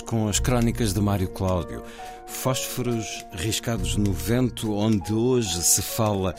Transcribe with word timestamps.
Com 0.00 0.28
as 0.28 0.38
crónicas 0.38 0.92
de 0.92 1.00
Mário 1.00 1.28
Cláudio. 1.28 1.82
Fósforos 2.26 3.24
riscados 3.32 3.96
no 3.96 4.12
vento, 4.12 4.74
onde 4.74 5.12
hoje 5.12 5.62
se 5.62 5.82
fala 5.82 6.34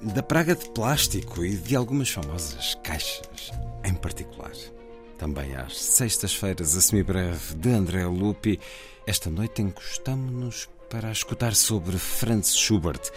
da 0.00 0.22
praga 0.22 0.54
de 0.54 0.68
plástico 0.70 1.44
e 1.44 1.56
de 1.56 1.76
algumas 1.76 2.10
famosas 2.10 2.74
caixas 2.82 3.52
em 3.84 3.94
particular. 3.94 4.52
Também 5.18 5.54
às 5.54 5.78
sextas-feiras, 5.78 6.76
a 6.76 6.80
semibreve 6.80 7.54
de 7.54 7.70
André 7.70 8.06
Lupi. 8.06 8.58
Esta 9.06 9.28
noite 9.28 9.60
encostamos-nos 9.60 10.68
para 10.88 11.12
escutar 11.12 11.54
sobre 11.54 11.98
Franz 11.98 12.56
Schubert 12.56 13.10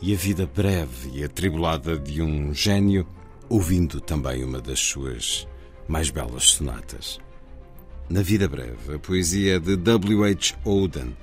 e 0.00 0.12
a 0.12 0.16
vida 0.16 0.46
breve 0.46 1.10
e 1.12 1.22
atribulada 1.22 1.98
de 1.98 2.22
um 2.22 2.52
gênio, 2.52 3.06
ouvindo 3.48 4.00
também 4.00 4.42
uma 4.42 4.60
das 4.60 4.80
suas 4.80 5.46
mais 5.86 6.10
belas 6.10 6.44
sonatas. 6.44 7.20
Na 8.08 8.20
Vida 8.20 8.48
Breve, 8.48 8.94
a 8.94 8.98
poesia 8.98 9.58
de 9.58 9.76
W. 9.76 10.24
H. 10.24 10.54
Auden, 10.66 11.16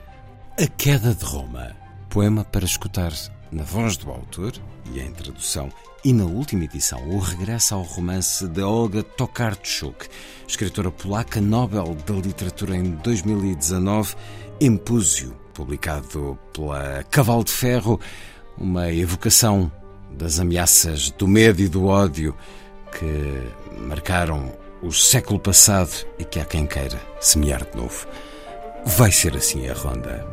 A 0.57 0.67
Queda 0.67 1.13
de 1.13 1.23
Roma, 1.23 1.75
poema 2.09 2.43
para 2.43 2.65
escutar 2.65 3.13
na 3.51 3.63
voz 3.63 3.95
do 3.97 4.09
autor 4.09 4.53
e 4.91 4.99
em 4.99 5.11
tradução, 5.11 5.71
e 6.03 6.11
na 6.13 6.25
última 6.25 6.63
edição, 6.63 7.07
o 7.09 7.19
regresso 7.19 7.75
ao 7.75 7.83
romance 7.83 8.47
de 8.47 8.61
Olga 8.61 9.03
Tokarczuk, 9.03 10.07
escritora 10.47 10.89
polaca 10.89 11.39
Nobel 11.39 11.95
da 12.07 12.13
Literatura 12.15 12.75
em 12.75 12.91
2019, 12.91 14.15
Empúzio, 14.59 15.33
publicado 15.53 16.39
pela 16.53 17.03
Cavalo 17.11 17.43
de 17.43 17.51
Ferro, 17.51 17.99
uma 18.57 18.91
evocação 18.91 19.71
das 20.11 20.39
ameaças 20.39 21.11
do 21.11 21.27
medo 21.27 21.61
e 21.61 21.67
do 21.67 21.85
ódio 21.85 22.35
que 22.91 23.79
marcaram 23.79 24.51
o 24.81 24.91
século 24.91 25.39
passado 25.39 26.05
e 26.17 26.23
que 26.23 26.39
há 26.39 26.45
quem 26.45 26.65
queira 26.65 26.99
semear 27.19 27.65
de 27.65 27.77
novo. 27.77 28.07
Vai 28.85 29.11
ser 29.11 29.35
assim 29.35 29.67
a 29.67 29.73
ronda. 29.73 30.25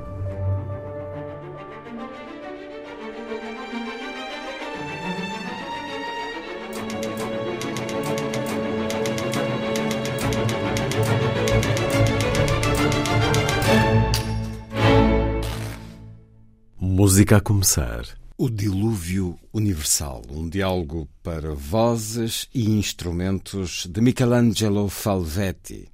Música 16.78 17.37
a 17.37 17.41
começar. 17.41 18.26
O 18.39 18.51
Dilúvio 18.51 19.39
Universal, 19.51 20.21
um 20.29 20.47
diálogo 20.47 21.09
para 21.23 21.55
vozes 21.55 22.47
e 22.55 22.69
instrumentos 22.69 23.87
de 23.87 23.99
Michelangelo 24.03 24.91
Falvetti, 24.91 25.89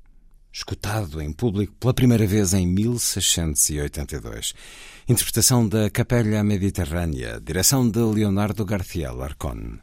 escutado 0.53 1.23
em 1.23 1.33
público 1.33 1.73
pela 1.79 1.95
primeira 1.95 2.27
vez 2.27 2.53
em 2.53 2.67
1682. 2.67 4.55
Interpretação 5.09 5.69
da 5.69 5.89
Capella 5.89 6.43
Mediterrânea, 6.43 7.41
direção 7.41 7.89
de 7.89 8.01
Leonardo 8.01 8.65
García 8.65 9.13
Larcón. 9.13 9.79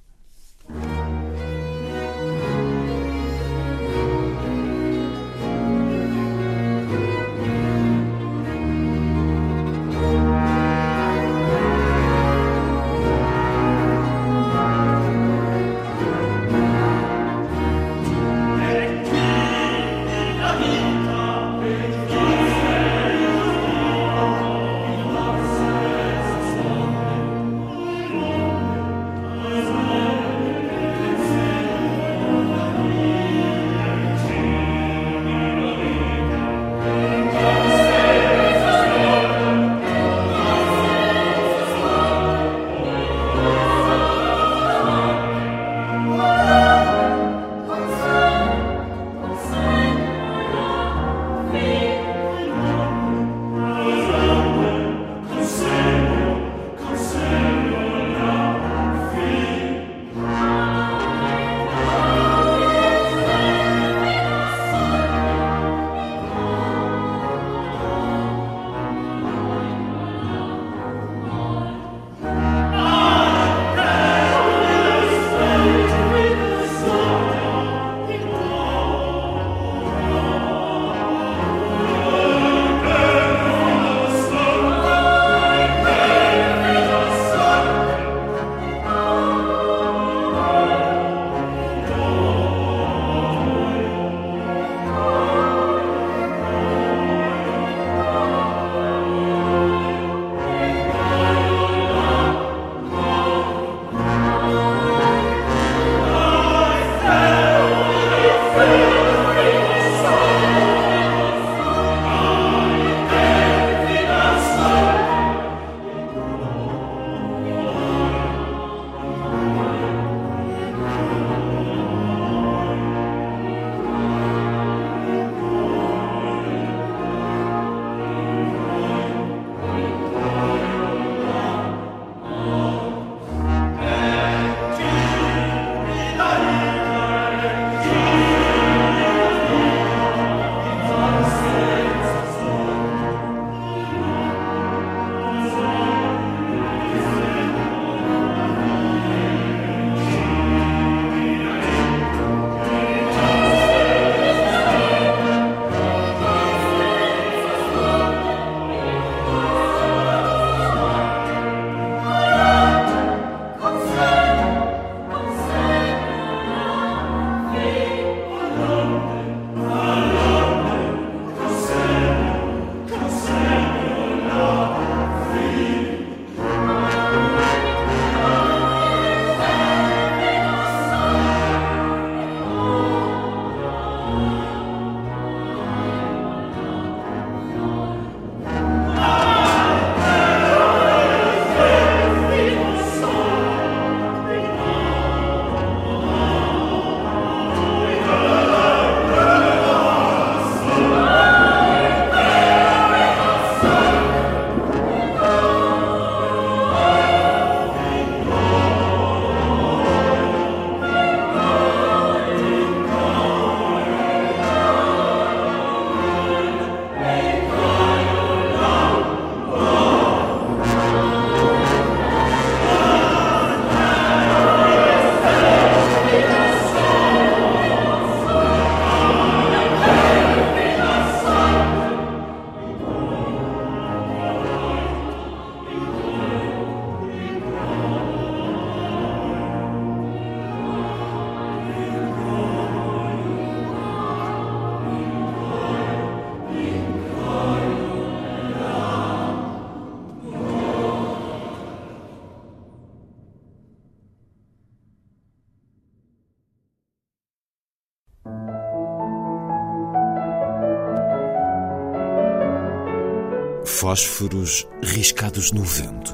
Fósforos 263.90 264.68
riscados 264.84 265.52
no 265.52 265.64
vento. 265.64 266.14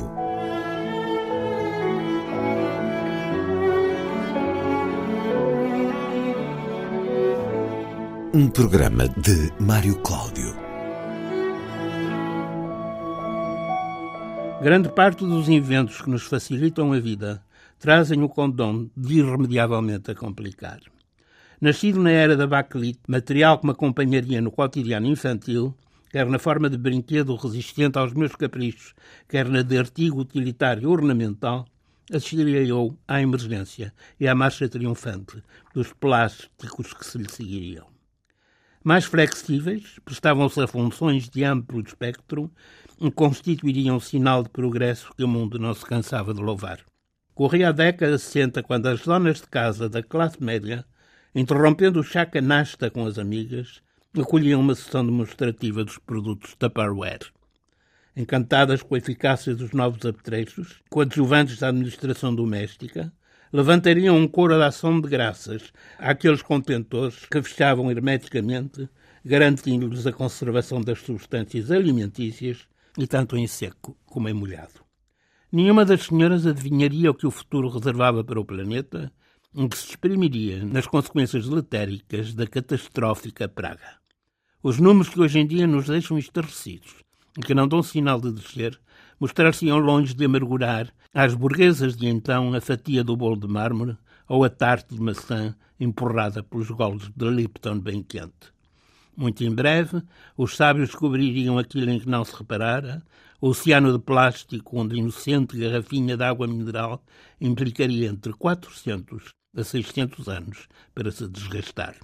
Um 8.33 8.47
programa 8.47 9.09
de 9.09 9.51
Mário 9.59 9.97
Cláudio. 9.97 10.55
Grande 14.61 14.87
parte 14.87 15.25
dos 15.25 15.49
inventos 15.49 16.01
que 16.01 16.09
nos 16.09 16.23
facilitam 16.23 16.93
a 16.93 16.99
vida 17.01 17.43
trazem 17.77 18.23
o 18.23 18.29
condom 18.29 18.87
de 18.95 19.15
irremediavelmente 19.15 20.11
a 20.11 20.15
complicar. 20.15 20.79
Nascido 21.59 21.99
na 21.99 22.11
era 22.11 22.37
da 22.37 22.47
bakelite, 22.47 23.01
material 23.05 23.59
que 23.59 23.65
me 23.65 23.73
acompanharia 23.73 24.39
no 24.39 24.49
cotidiano 24.49 25.07
infantil, 25.07 25.75
quer 26.15 26.27
na 26.27 26.39
forma 26.39 26.69
de 26.69 26.77
brinquedo 26.77 27.35
resistente 27.35 27.99
aos 27.99 28.13
meus 28.13 28.33
caprichos, 28.37 28.93
quer 29.27 29.49
na 29.49 29.61
de 29.61 29.77
artigo 29.77 30.21
utilitário 30.21 30.89
ornamental, 30.89 31.67
assistiria 32.09 32.63
eu 32.63 32.97
à 33.05 33.21
emergência 33.21 33.93
e 34.17 34.25
à 34.25 34.33
marcha 34.33 34.69
triunfante 34.69 35.43
dos 35.73 35.91
plásticos 35.91 36.93
que 36.93 37.05
se 37.05 37.17
lhe 37.17 37.29
seguiriam. 37.29 37.85
Mais 38.81 39.03
flexíveis, 39.03 39.99
prestavam-se 40.05 40.61
a 40.61 40.67
funções 40.67 41.27
de 41.27 41.43
amplo 41.43 41.81
espectro 41.81 42.49
e 42.97 43.11
constituiriam 43.11 43.99
sinal 43.99 44.41
de 44.41 44.47
progresso 44.47 45.13
que 45.17 45.23
o 45.25 45.27
mundo 45.27 45.59
não 45.59 45.73
se 45.73 45.85
cansava 45.85 46.33
de 46.33 46.41
louvar. 46.41 46.79
Corria 47.33 47.67
a 47.67 47.73
década 47.73 48.17
60 48.17 48.63
quando 48.63 48.85
as 48.85 49.01
donas 49.01 49.41
de 49.41 49.47
casa 49.47 49.89
da 49.89 50.01
classe 50.01 50.41
média 50.41 50.85
interrompendo 51.35 51.99
o 51.99 52.03
chá 52.03 52.25
canasta 52.25 52.89
com 52.89 53.05
as 53.05 53.19
amigas, 53.19 53.83
acolhiam 54.21 54.61
uma 54.61 54.75
sessão 54.75 55.05
demonstrativa 55.05 55.83
dos 55.83 55.97
produtos 55.97 56.55
Tupperware. 56.55 57.31
Encantadas 58.15 58.81
com 58.81 58.95
a 58.95 58.97
eficácia 58.97 59.55
dos 59.55 59.71
novos 59.71 60.05
apetrechos, 60.05 60.81
coadjuvantes 60.89 61.59
da 61.59 61.69
administração 61.69 62.33
doméstica, 62.33 63.11
levantariam 63.51 64.17
um 64.17 64.27
coro 64.27 64.55
de 64.57 64.63
ação 64.63 64.99
de 64.99 65.07
graças 65.07 65.73
àqueles 65.97 66.41
contentores 66.41 67.25
que 67.25 67.41
fechavam 67.41 67.91
hermeticamente, 67.91 68.89
garantindo-lhes 69.23 70.07
a 70.07 70.13
conservação 70.13 70.81
das 70.81 70.99
substâncias 70.99 71.71
alimentícias, 71.71 72.67
e 72.97 73.05
tanto 73.05 73.35
em 73.35 73.47
seco 73.47 73.97
como 74.05 74.29
em 74.29 74.33
molhado. 74.33 74.85
Nenhuma 75.51 75.85
das 75.85 76.03
senhoras 76.03 76.45
adivinharia 76.45 77.11
o 77.11 77.13
que 77.13 77.27
o 77.27 77.31
futuro 77.31 77.69
reservava 77.69 78.23
para 78.23 78.39
o 78.39 78.45
planeta 78.45 79.11
em 79.53 79.69
que 79.69 79.77
se 79.77 79.89
exprimiria 79.89 80.65
nas 80.65 80.85
consequências 80.85 81.45
letéricas 81.47 82.33
da 82.33 82.45
catastrófica 82.45 83.47
praga. 83.47 84.04
Os 84.67 84.79
números 84.79 85.09
que 85.09 85.19
hoje 85.19 85.37
em 85.37 85.45
dia 85.45 85.67
nos 85.67 85.85
deixam 85.85 86.17
estarrecidos 86.17 86.95
e 87.37 87.41
que 87.41 87.53
não 87.53 87.67
dão 87.67 87.83
sinal 87.83 88.19
de 88.19 88.31
descer, 88.31 88.75
mostrar-se-iam 89.19 89.77
longe 89.77 90.15
de 90.15 90.25
amargurar 90.25 90.91
às 91.13 91.35
burguesas 91.35 91.95
de 91.95 92.07
então 92.07 92.51
a 92.51 92.59
fatia 92.59 93.03
do 93.03 93.15
bolo 93.15 93.39
de 93.39 93.47
mármore 93.47 93.95
ou 94.27 94.43
a 94.43 94.49
tarte 94.49 94.95
de 94.95 94.99
maçã 94.99 95.55
empurrada 95.79 96.41
pelos 96.41 96.71
golos 96.71 97.11
de 97.15 97.29
Lipton 97.29 97.79
bem 97.79 98.01
quente. 98.01 98.51
Muito 99.15 99.43
em 99.43 99.53
breve, 99.53 100.01
os 100.35 100.55
sábios 100.55 100.89
descobririam 100.89 101.59
aquilo 101.59 101.91
em 101.91 101.99
que 101.99 102.09
não 102.09 102.25
se 102.25 102.35
reparara, 102.35 103.03
o 103.39 103.49
oceano 103.49 103.93
de 103.93 103.99
plástico 103.99 104.79
onde 104.79 104.95
a 104.95 104.97
inocente 104.97 105.59
garrafinha 105.59 106.17
de 106.17 106.23
água 106.23 106.47
mineral 106.47 107.03
implicaria 107.39 108.07
entre 108.09 108.33
400 108.33 109.25
a 109.55 109.63
600 109.63 110.27
anos 110.27 110.67
para 110.95 111.11
se 111.11 111.27
desgastar. 111.27 111.95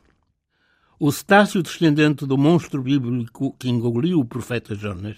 O 1.04 1.12
cetáceo 1.12 1.64
descendente 1.64 2.28
do 2.28 2.38
monstro 2.38 2.80
bíblico 2.84 3.56
que 3.58 3.68
engoliu 3.68 4.20
o 4.20 4.24
profeta 4.24 4.76
Jonas, 4.76 5.18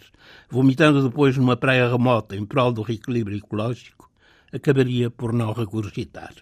vomitando 0.49 1.03
depois 1.03 1.35
numa 1.35 1.57
praia 1.57 1.89
remota 1.89 2.37
em 2.37 2.45
prol 2.45 2.71
do 2.71 2.81
reequilíbrio 2.81 3.37
ecológico, 3.37 4.09
acabaria 4.53 5.11
por 5.11 5.33
não 5.33 5.51
regurgitar. 5.51 6.33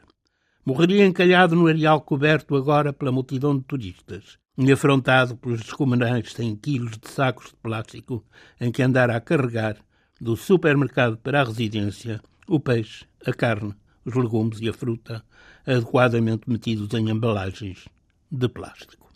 Morreria 0.63 1.07
encalhado 1.07 1.55
no 1.55 1.65
areal 1.65 2.01
coberto 2.01 2.55
agora 2.55 2.93
pela 2.93 3.11
multidão 3.11 3.57
de 3.57 3.63
turistas 3.63 4.37
e 4.55 4.71
afrontado 4.71 5.35
pelos 5.35 5.61
descomunais 5.61 6.33
100 6.33 6.55
quilos 6.57 6.99
de 6.99 7.09
sacos 7.09 7.47
de 7.47 7.55
plástico 7.63 8.23
em 8.59 8.71
que 8.71 8.83
andara 8.83 9.15
a 9.15 9.19
carregar 9.19 9.75
do 10.19 10.37
supermercado 10.37 11.17
para 11.17 11.41
a 11.41 11.45
residência 11.45 12.21
o 12.47 12.59
peixe, 12.59 13.05
a 13.25 13.33
carne, 13.33 13.73
os 14.05 14.13
legumes 14.13 14.59
e 14.61 14.69
a 14.69 14.73
fruta, 14.73 15.25
adequadamente 15.65 16.47
metidos 16.47 16.93
em 16.93 17.09
embalagens 17.09 17.89
de 18.31 18.47
plástico. 18.47 19.10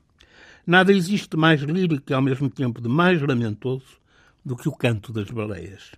Nada 0.67 0.91
existe 0.91 1.38
mais 1.38 1.62
lírico 1.62 2.12
e 2.12 2.13
ao 2.13 2.22
mesmo 2.22 2.50
tempo 2.50 2.81
de 2.81 2.89
mais 2.89 3.22
lamentoso 3.22 4.00
do 4.43 4.55
que 4.55 4.67
o 4.67 4.72
canto 4.72 5.13
das 5.13 5.29
baleias. 5.29 5.91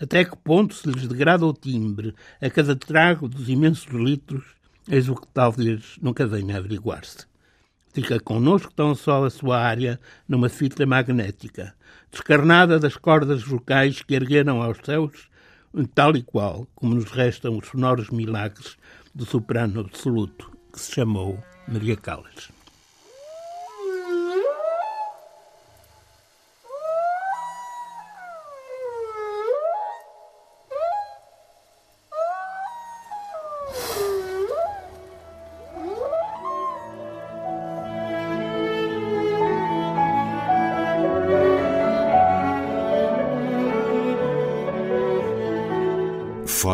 Até 0.00 0.24
que 0.24 0.36
ponto 0.36 0.74
se 0.74 0.88
lhes 0.88 1.06
degrada 1.06 1.44
o 1.44 1.52
timbre 1.52 2.14
a 2.40 2.48
cada 2.48 2.74
trago 2.74 3.28
dos 3.28 3.48
imensos 3.48 3.92
litros, 3.92 4.44
eis 4.88 5.08
o 5.08 5.14
que 5.14 5.26
talvez 5.28 5.96
nunca 6.00 6.26
venha 6.26 6.54
a 6.54 6.58
averiguar-se. 6.58 7.26
Fica 7.92 8.20
connosco 8.20 8.72
tão 8.74 8.94
só 8.94 9.24
a 9.24 9.30
sua 9.30 9.58
área 9.58 9.98
numa 10.28 10.48
fita 10.48 10.86
magnética, 10.86 11.74
descarnada 12.10 12.78
das 12.78 12.96
cordas 12.96 13.42
vocais 13.42 14.02
que 14.02 14.14
ergueram 14.14 14.62
aos 14.62 14.78
céus 14.84 15.28
tal 15.94 16.16
e 16.16 16.22
qual 16.22 16.66
como 16.74 16.94
nos 16.94 17.10
restam 17.10 17.58
os 17.58 17.68
sonoros 17.68 18.08
milagres 18.08 18.78
do 19.14 19.26
soprano 19.26 19.80
absoluto 19.80 20.50
que 20.72 20.80
se 20.80 20.92
chamou 20.92 21.38
Maria 21.68 21.96
Callas. 21.96 22.55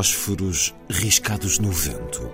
Fósforos 0.02 0.75
riscados 0.88 1.61
no 1.61 1.71
vento. 1.71 2.28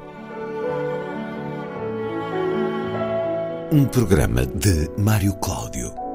Um 3.70 3.84
programa 3.84 4.46
de 4.46 4.88
Mário 4.96 5.34
Cláudio. 5.34 6.07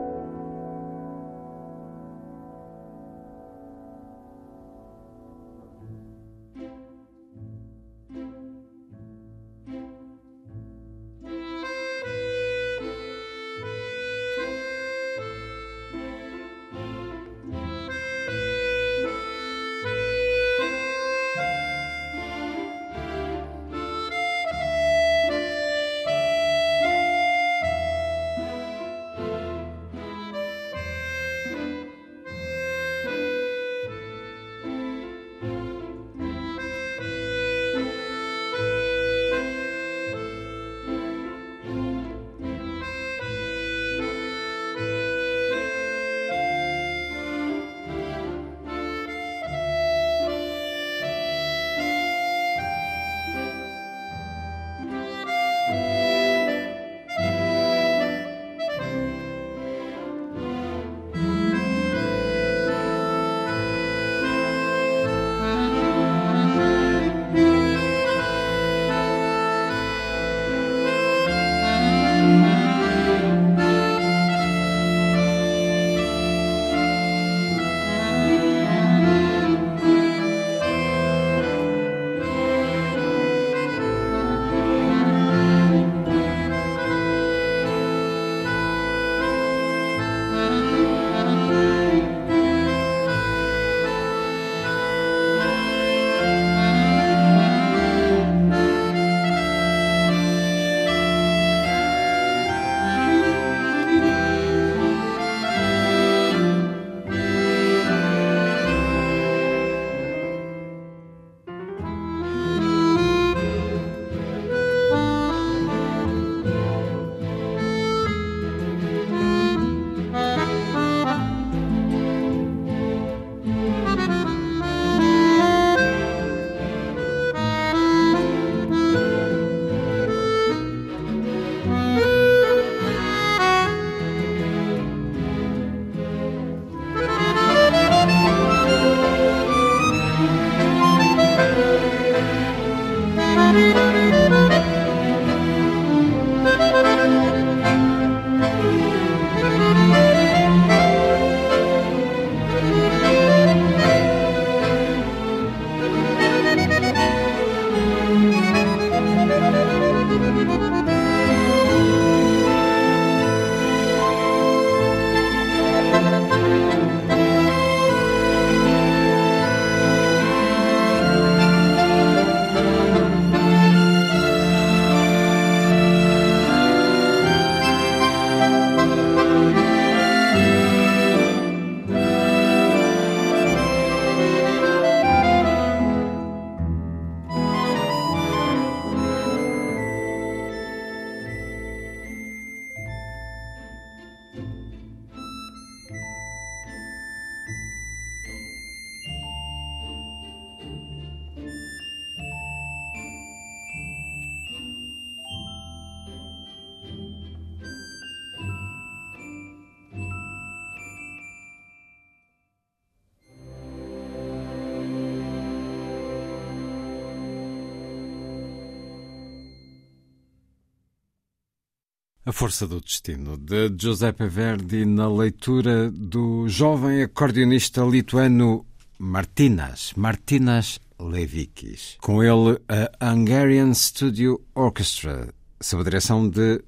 Força 222.44 222.68
do 222.68 222.82
Destino, 222.82 223.38
de 223.38 223.74
Giuseppe 223.80 224.28
Verdi, 224.28 224.84
na 224.84 225.08
leitura 225.08 225.90
do 225.90 226.46
jovem 226.50 227.02
acordeonista 227.02 227.82
lituano 227.86 228.66
Martinas, 229.00 229.94
Martinas 229.96 230.78
Levikis. 231.00 231.96
Com 232.02 232.22
ele, 232.22 232.60
a 233.00 233.14
Hungarian 233.14 233.74
Studio 233.74 234.42
Orchestra, 234.54 235.34
sob 235.62 235.84
a 235.84 235.84
direção 235.86 236.30
de 236.30 236.62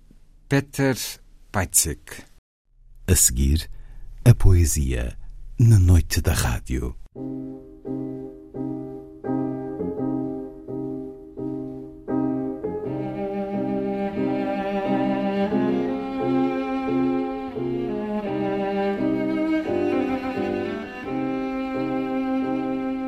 Peter 0.47 0.95
Paitzik. 1.51 2.23
A 3.05 3.13
seguir, 3.13 3.69
a 4.23 4.33
poesia 4.33 5.17
na 5.59 5.77
noite 5.77 6.21
da 6.21 6.31
rádio. 6.31 6.95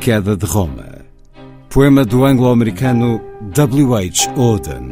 Queda 0.00 0.36
de 0.36 0.46
Roma. 0.46 1.04
Poema 1.68 2.04
do 2.04 2.24
anglo-americano 2.24 3.20
W. 3.52 3.94
H. 3.96 4.30
Auden. 4.36 4.87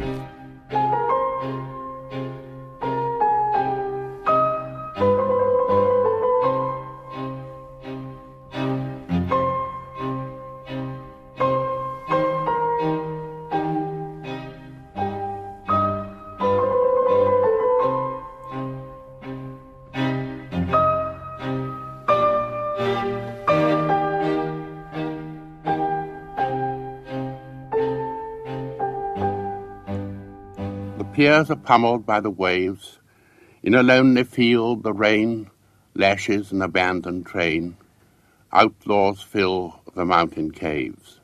The 31.37 31.53
are 31.53 31.55
pummeled 31.55 32.03
by 32.03 32.19
the 32.19 32.31
waves. 32.31 32.97
In 33.61 33.75
a 33.75 33.83
lonely 33.83 34.23
field, 34.23 34.81
the 34.81 34.91
rain 34.91 35.51
lashes 35.93 36.51
an 36.51 36.63
abandoned 36.63 37.27
train. 37.27 37.77
Outlaws 38.51 39.21
fill 39.21 39.79
the 39.93 40.03
mountain 40.03 40.49
caves. 40.49 41.19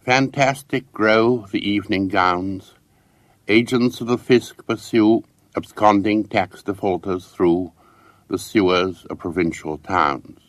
Fantastic 0.00 0.90
grow 0.90 1.44
the 1.52 1.58
evening 1.68 2.08
gowns. 2.08 2.72
Agents 3.46 4.00
of 4.00 4.06
the 4.06 4.16
fisc 4.16 4.66
pursue 4.66 5.22
absconding 5.54 6.24
tax 6.24 6.62
defaulters 6.62 7.26
through 7.26 7.72
the 8.28 8.38
sewers 8.38 9.04
of 9.10 9.18
provincial 9.18 9.76
towns. 9.76 10.40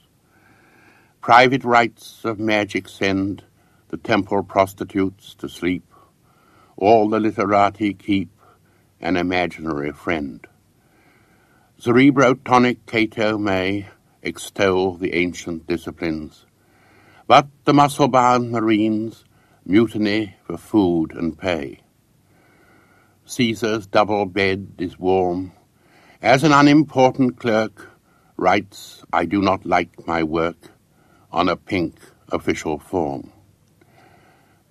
Private 1.19 1.65
rites 1.65 2.23
of 2.23 2.39
magic 2.39 2.87
send 2.87 3.43
the 3.89 3.97
temple 3.97 4.43
prostitutes 4.43 5.35
to 5.35 5.49
sleep. 5.49 5.93
All 6.77 7.09
the 7.09 7.19
literati 7.19 7.93
keep 7.93 8.29
an 9.01 9.17
imaginary 9.17 9.91
friend. 9.91 10.45
Cerebrotonic 11.79 12.77
Cato 12.85 13.37
may 13.37 13.87
extol 14.21 14.95
the 14.95 15.13
ancient 15.13 15.67
disciplines, 15.67 16.45
but 17.27 17.47
the 17.65 17.73
muscle-bound 17.73 18.51
marines 18.51 19.25
mutiny 19.65 20.35
for 20.43 20.57
food 20.57 21.13
and 21.13 21.37
pay. 21.37 21.81
Caesar's 23.25 23.87
double 23.87 24.25
bed 24.25 24.73
is 24.77 24.99
warm, 24.99 25.51
as 26.21 26.43
an 26.43 26.51
unimportant 26.51 27.39
clerk 27.39 27.91
writes, 28.37 29.03
I 29.11 29.25
do 29.25 29.41
not 29.41 29.65
like 29.65 30.07
my 30.07 30.23
work, 30.23 30.71
on 31.31 31.49
a 31.49 31.55
pink 31.55 31.99
official 32.31 32.79
form. 32.79 33.31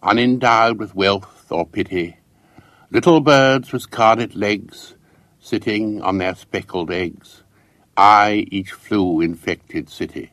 Unendowed 0.03 0.79
with 0.79 0.94
wealth 0.94 1.51
or 1.51 1.66
pity, 1.66 2.16
little 2.94 3.20
birds 3.20 3.72
with 3.72 3.83
scarlet 3.83 4.37
legs, 4.37 4.94
sitting 5.40 6.00
on 6.00 6.18
their 6.18 6.37
speckled 6.37 6.92
eggs, 6.92 7.42
eye 7.96 8.46
each 8.52 8.70
flu-infected 8.70 9.90
city. 9.90 10.30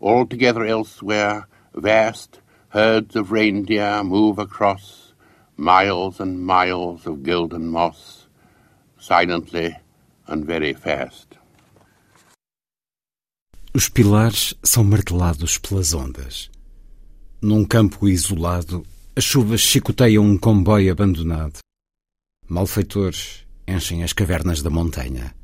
Altogether 0.00 0.64
elsewhere, 0.64 1.48
vast 1.74 2.40
herds 2.68 3.16
of 3.16 3.32
reindeer 3.32 4.04
move 4.04 4.38
across 4.38 5.14
miles 5.56 6.20
and 6.20 6.46
miles 6.46 7.06
of 7.06 7.24
golden 7.24 7.66
moss, 7.66 8.28
silently 8.96 9.76
and 10.28 10.44
very 10.44 10.74
fast. 10.74 11.26
Os 13.74 13.88
pilares 13.88 14.54
são 14.62 14.84
martelados 14.84 15.58
pelas 15.58 15.92
ondas. 15.92 16.48
Num 17.42 17.64
campo 17.64 18.08
isolado, 18.08 18.86
as 19.16 19.24
chuvas 19.24 19.62
chicoteiam 19.62 20.22
um 20.22 20.36
comboio 20.36 20.92
abandonado. 20.92 21.60
Malfeitores 22.46 23.46
enchem 23.66 24.04
as 24.04 24.12
cavernas 24.12 24.60
da 24.60 24.68
montanha. 24.68 25.34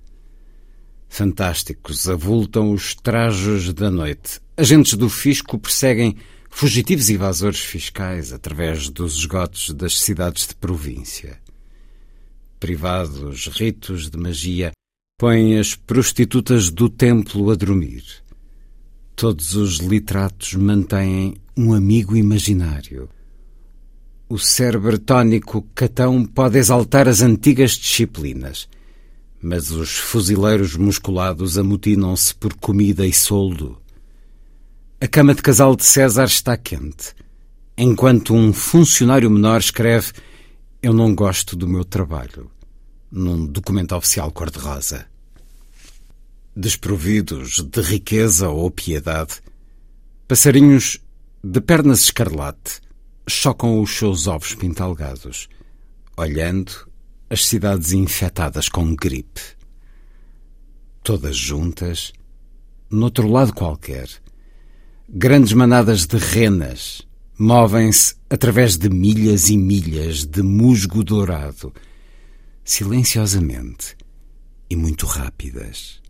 Fantásticos 1.08 2.06
avultam 2.06 2.72
os 2.72 2.94
trajos 2.94 3.72
da 3.72 3.90
noite. 3.90 4.40
Agentes 4.58 4.92
do 4.92 5.08
fisco 5.08 5.58
perseguem 5.58 6.16
fugitivos 6.50 7.08
evasores 7.08 7.60
fiscais 7.60 8.30
através 8.30 8.90
dos 8.90 9.16
esgotos 9.16 9.70
das 9.70 9.98
cidades 9.98 10.48
de 10.48 10.54
província. 10.54 11.40
Privados 12.60 13.46
ritos 13.46 14.10
de 14.10 14.18
magia 14.18 14.72
põem 15.18 15.58
as 15.58 15.74
prostitutas 15.74 16.68
do 16.68 16.90
templo 16.90 17.50
a 17.50 17.54
dormir. 17.54 18.04
Todos 19.16 19.54
os 19.54 19.78
literatos 19.78 20.52
mantêm 20.52 21.36
um 21.56 21.72
amigo 21.72 22.14
imaginário. 22.14 23.08
O 24.32 24.38
cérebro 24.38 24.98
tónico 24.98 25.60
catão 25.74 26.24
pode 26.24 26.56
exaltar 26.56 27.06
as 27.06 27.20
antigas 27.20 27.72
disciplinas, 27.72 28.66
mas 29.42 29.70
os 29.70 29.98
fuzileiros 29.98 30.74
musculados 30.74 31.58
amotinam-se 31.58 32.34
por 32.36 32.54
comida 32.54 33.06
e 33.06 33.12
soldo. 33.12 33.78
A 34.98 35.06
cama 35.06 35.34
de 35.34 35.42
casal 35.42 35.76
de 35.76 35.84
César 35.84 36.24
está 36.24 36.56
quente, 36.56 37.14
enquanto 37.76 38.32
um 38.32 38.54
funcionário 38.54 39.28
menor 39.30 39.60
escreve 39.60 40.12
Eu 40.82 40.94
não 40.94 41.14
gosto 41.14 41.54
do 41.54 41.68
meu 41.68 41.84
trabalho, 41.84 42.50
num 43.10 43.44
documento 43.44 43.94
oficial 43.94 44.32
cor-de-rosa. 44.32 45.04
Desprovidos 46.56 47.62
de 47.62 47.82
riqueza 47.82 48.48
ou 48.48 48.70
piedade, 48.70 49.42
passarinhos 50.26 50.98
de 51.44 51.60
pernas 51.60 52.00
escarlate 52.00 52.80
chocam 53.26 53.80
os 53.80 53.90
seus 53.90 54.26
ovos 54.26 54.54
pintalgados, 54.54 55.48
olhando 56.16 56.72
as 57.30 57.46
cidades 57.46 57.92
infectadas 57.92 58.68
com 58.68 58.94
gripe. 58.94 59.40
Todas 61.02 61.36
juntas, 61.36 62.12
noutro 62.90 63.28
lado 63.28 63.54
qualquer, 63.54 64.08
grandes 65.08 65.52
manadas 65.52 66.06
de 66.06 66.16
renas 66.16 67.02
movem-se 67.38 68.14
através 68.28 68.76
de 68.76 68.88
milhas 68.88 69.48
e 69.48 69.56
milhas 69.56 70.24
de 70.24 70.42
musgo 70.42 71.02
dourado, 71.02 71.72
silenciosamente 72.64 73.96
e 74.70 74.76
muito 74.76 75.06
rápidas. 75.06 76.00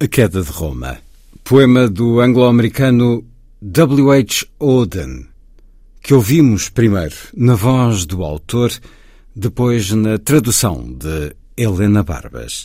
A 0.00 0.06
Queda 0.06 0.42
de 0.42 0.50
Roma, 0.50 0.98
poema 1.44 1.88
do 1.88 2.20
anglo-americano 2.20 3.24
W. 3.68 4.12
H. 4.12 4.46
Auden, 4.60 5.26
que 6.00 6.14
ouvimos 6.14 6.68
primeiro 6.68 7.16
na 7.36 7.56
voz 7.56 8.06
do 8.06 8.22
autor 8.22 8.70
depois 9.34 9.90
na 9.90 10.18
tradução 10.18 10.92
de 10.92 11.34
Helena 11.56 12.04
Barbas. 12.04 12.64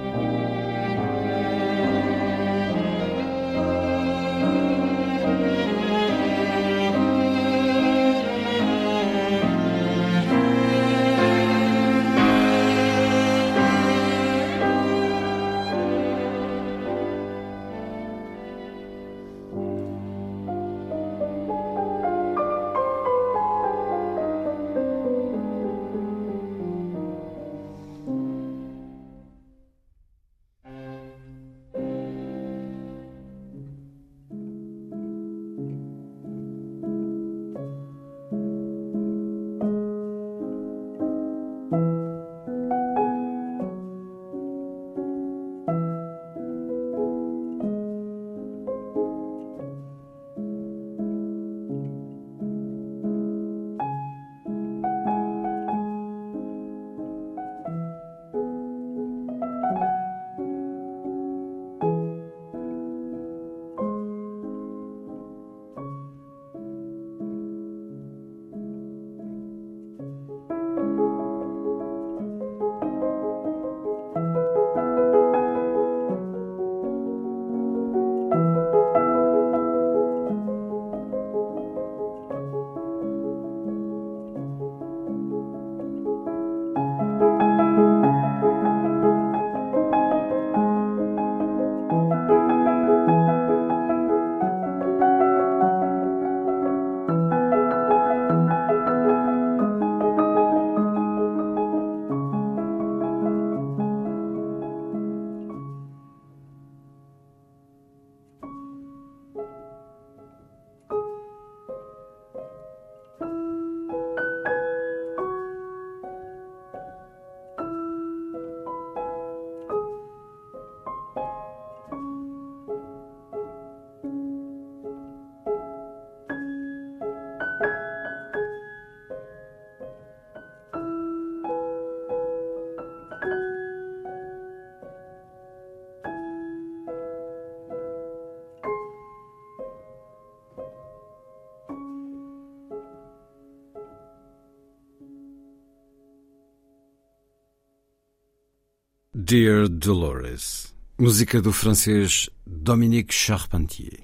Dear 149.31 149.69
Dolores, 149.69 150.75
música 150.99 151.41
do 151.41 151.53
francês 151.53 152.29
Dominique 152.45 153.13
Charpentier. 153.13 153.99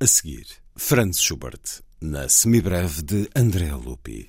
A 0.00 0.06
seguir, 0.06 0.46
Franz 0.74 1.20
Schubert, 1.20 1.82
na 2.00 2.30
semibreve 2.30 3.02
de 3.02 3.28
André 3.36 3.70
Lupi. 3.74 4.26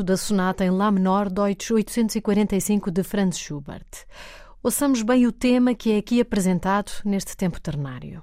Da 0.00 0.16
sonata 0.16 0.64
em 0.64 0.70
Lá 0.70 0.90
menor 0.90 1.28
Deutsch 1.28 1.70
845 1.70 2.90
de 2.90 3.02
Franz 3.02 3.38
Schubert. 3.38 4.06
Ouçamos 4.62 5.02
bem 5.02 5.26
o 5.26 5.32
tema 5.32 5.74
que 5.74 5.92
é 5.92 5.98
aqui 5.98 6.18
apresentado 6.18 6.90
neste 7.04 7.36
tempo 7.36 7.60
ternário. 7.60 8.22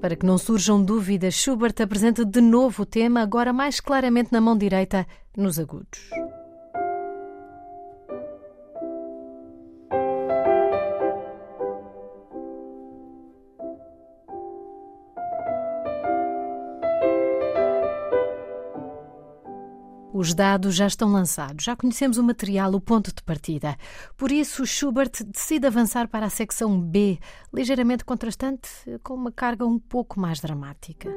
Para 0.00 0.16
que 0.16 0.26
não 0.26 0.36
surjam 0.36 0.82
dúvidas, 0.82 1.34
Schubert 1.34 1.74
apresenta 1.80 2.24
de 2.24 2.40
novo 2.40 2.82
o 2.82 2.86
tema, 2.86 3.20
agora 3.20 3.52
mais 3.52 3.78
claramente 3.78 4.32
na 4.32 4.40
mão 4.40 4.56
direita, 4.56 5.06
nos 5.36 5.60
agudos. 5.60 6.10
Os 20.18 20.34
dados 20.34 20.74
já 20.74 20.88
estão 20.88 21.12
lançados, 21.12 21.64
já 21.64 21.76
conhecemos 21.76 22.18
o 22.18 22.24
material, 22.24 22.74
o 22.74 22.80
ponto 22.80 23.14
de 23.14 23.22
partida. 23.22 23.76
Por 24.16 24.32
isso, 24.32 24.66
Schubert 24.66 25.12
decide 25.24 25.68
avançar 25.68 26.08
para 26.08 26.26
a 26.26 26.28
secção 26.28 26.80
B, 26.80 27.20
ligeiramente 27.54 28.04
contrastante, 28.04 28.68
com 29.04 29.14
uma 29.14 29.30
carga 29.30 29.64
um 29.64 29.78
pouco 29.78 30.18
mais 30.18 30.40
dramática. 30.40 31.08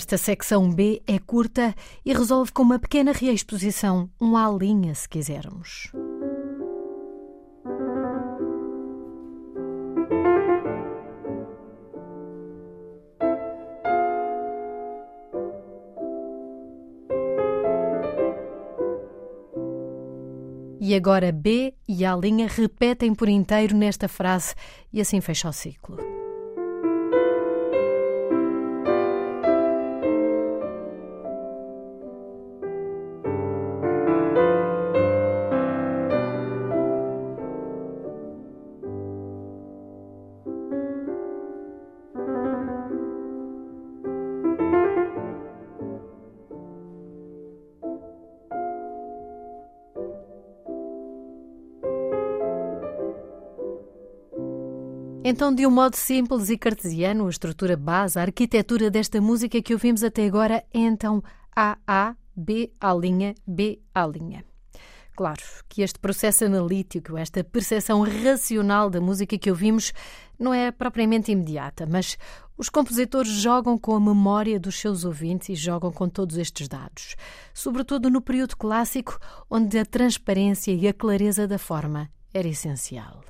Esta 0.00 0.16
secção 0.16 0.72
B 0.72 1.02
é 1.06 1.18
curta 1.18 1.74
e 2.06 2.14
resolve 2.14 2.50
com 2.52 2.62
uma 2.62 2.78
pequena 2.78 3.12
reexposição, 3.12 4.08
um 4.18 4.34
alinha 4.34 4.94
se 4.94 5.06
quisermos. 5.06 5.92
E 20.80 20.94
agora 20.94 21.30
B 21.30 21.74
e 21.86 22.06
a 22.06 22.16
linha 22.16 22.48
repetem 22.48 23.14
por 23.14 23.28
inteiro 23.28 23.76
nesta 23.76 24.08
frase 24.08 24.54
e 24.90 24.98
assim 24.98 25.20
fecha 25.20 25.50
o 25.50 25.52
ciclo. 25.52 26.19
Então, 55.30 55.54
de 55.54 55.64
um 55.64 55.70
modo 55.70 55.94
simples 55.94 56.50
e 56.50 56.58
cartesiano, 56.58 57.24
a 57.24 57.30
estrutura 57.30 57.76
base, 57.76 58.18
a 58.18 58.22
arquitetura 58.22 58.90
desta 58.90 59.20
música 59.20 59.62
que 59.62 59.72
ouvimos 59.72 60.02
até 60.02 60.26
agora 60.26 60.64
é 60.74 60.80
então 60.80 61.22
A, 61.54 61.78
A, 61.86 62.16
B, 62.34 62.72
A 62.80 62.92
linha, 62.92 63.36
B, 63.46 63.80
A 63.94 64.04
linha. 64.08 64.44
Claro 65.14 65.40
que 65.68 65.82
este 65.82 66.00
processo 66.00 66.46
analítico, 66.46 67.16
esta 67.16 67.44
percepção 67.44 68.02
racional 68.02 68.90
da 68.90 69.00
música 69.00 69.38
que 69.38 69.48
ouvimos, 69.48 69.92
não 70.36 70.52
é 70.52 70.72
propriamente 70.72 71.30
imediata, 71.30 71.86
mas 71.86 72.18
os 72.58 72.68
compositores 72.68 73.30
jogam 73.30 73.78
com 73.78 73.94
a 73.94 74.00
memória 74.00 74.58
dos 74.58 74.80
seus 74.80 75.04
ouvintes 75.04 75.50
e 75.50 75.54
jogam 75.54 75.92
com 75.92 76.08
todos 76.08 76.38
estes 76.38 76.66
dados, 76.66 77.14
sobretudo 77.54 78.10
no 78.10 78.20
período 78.20 78.56
clássico, 78.56 79.16
onde 79.48 79.78
a 79.78 79.86
transparência 79.86 80.72
e 80.72 80.88
a 80.88 80.92
clareza 80.92 81.46
da 81.46 81.56
forma 81.56 82.10
era 82.34 82.48
essencial. 82.48 83.22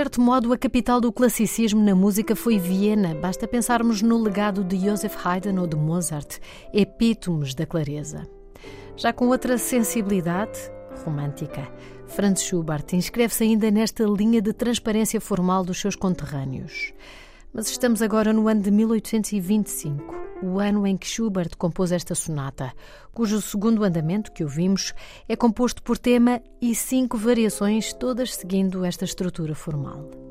Certo 0.00 0.18
modo, 0.18 0.50
a 0.50 0.56
capital 0.56 0.98
do 0.98 1.12
classicismo 1.12 1.84
na 1.84 1.94
música 1.94 2.34
foi 2.34 2.58
Viena. 2.58 3.14
Basta 3.14 3.46
pensarmos 3.46 4.00
no 4.00 4.16
legado 4.16 4.64
de 4.64 4.78
Joseph 4.78 5.14
Haydn 5.22 5.60
ou 5.60 5.66
de 5.66 5.76
Mozart, 5.76 6.38
epítomes 6.72 7.54
da 7.54 7.66
clareza. 7.66 8.26
Já 8.96 9.12
com 9.12 9.28
outra 9.28 9.58
sensibilidade, 9.58 10.58
romântica, 11.04 11.70
Franz 12.06 12.42
Schubert 12.42 12.86
inscreve-se 12.94 13.44
ainda 13.44 13.70
nesta 13.70 14.04
linha 14.04 14.40
de 14.40 14.54
transparência 14.54 15.20
formal 15.20 15.66
dos 15.66 15.78
seus 15.78 15.96
conterrâneos. 15.96 16.94
Mas 17.52 17.68
estamos 17.68 18.00
agora 18.00 18.32
no 18.32 18.48
ano 18.48 18.62
de 18.62 18.70
1825, 18.70 20.19
o 20.42 20.58
ano 20.58 20.86
em 20.86 20.96
que 20.96 21.06
Schubert 21.06 21.56
compôs 21.56 21.92
esta 21.92 22.14
sonata, 22.14 22.72
cujo 23.12 23.40
segundo 23.40 23.84
andamento, 23.84 24.32
que 24.32 24.44
ouvimos, 24.44 24.94
é 25.28 25.36
composto 25.36 25.82
por 25.82 25.98
tema 25.98 26.40
e 26.60 26.74
cinco 26.74 27.16
variações, 27.16 27.92
todas 27.92 28.34
seguindo 28.34 28.84
esta 28.84 29.04
estrutura 29.04 29.54
formal. 29.54 30.29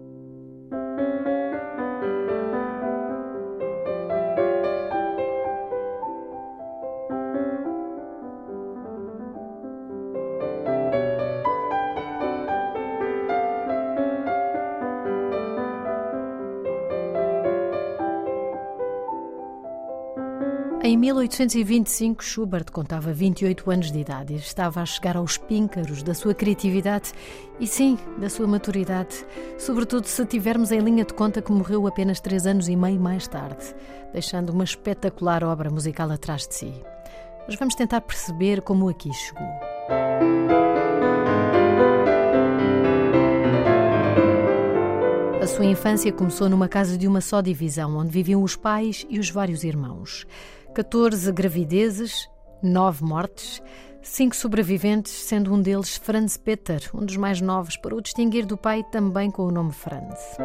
1825, 21.19 22.23
Schubert 22.23 22.71
contava 22.71 23.11
28 23.11 23.69
anos 23.69 23.91
de 23.91 23.99
idade 23.99 24.33
e 24.33 24.37
estava 24.37 24.81
a 24.81 24.85
chegar 24.85 25.17
aos 25.17 25.37
píncaros 25.37 26.01
da 26.01 26.13
sua 26.13 26.33
criatividade 26.33 27.11
e, 27.59 27.67
sim, 27.67 27.97
da 28.17 28.29
sua 28.29 28.47
maturidade, 28.47 29.25
sobretudo 29.57 30.05
se 30.05 30.25
tivermos 30.25 30.71
em 30.71 30.79
linha 30.79 31.03
de 31.03 31.13
conta 31.13 31.41
que 31.41 31.51
morreu 31.51 31.85
apenas 31.87 32.21
três 32.21 32.47
anos 32.47 32.69
e 32.69 32.75
meio 32.75 33.01
mais 33.01 33.27
tarde, 33.27 33.75
deixando 34.13 34.51
uma 34.51 34.63
espetacular 34.63 35.43
obra 35.43 35.69
musical 35.69 36.09
atrás 36.09 36.47
de 36.47 36.55
si. 36.55 36.73
Mas 37.45 37.57
vamos 37.57 37.75
tentar 37.75 37.99
perceber 37.99 38.61
como 38.61 38.87
aqui 38.87 39.11
chegou. 39.11 39.47
A 45.41 45.47
sua 45.47 45.65
infância 45.65 46.13
começou 46.13 46.47
numa 46.47 46.69
casa 46.69 46.97
de 46.97 47.07
uma 47.07 47.19
só 47.19 47.41
divisão, 47.41 47.97
onde 47.97 48.09
viviam 48.11 48.41
os 48.41 48.55
pais 48.55 49.05
e 49.09 49.19
os 49.19 49.29
vários 49.29 49.65
irmãos. 49.65 50.25
14 50.73 51.31
gravidezes, 51.31 52.29
9 52.61 53.03
mortes, 53.03 53.61
5 54.01 54.35
sobreviventes, 54.35 55.11
sendo 55.11 55.53
um 55.53 55.61
deles 55.61 55.97
Franz 55.97 56.37
Peter, 56.37 56.81
um 56.93 57.05
dos 57.05 57.17
mais 57.17 57.41
novos, 57.41 57.75
para 57.77 57.95
o 57.95 58.01
distinguir 58.01 58.45
do 58.45 58.57
pai 58.57 58.83
também 58.91 59.29
com 59.29 59.43
o 59.43 59.51
nome 59.51 59.73
Franz. 59.73 60.37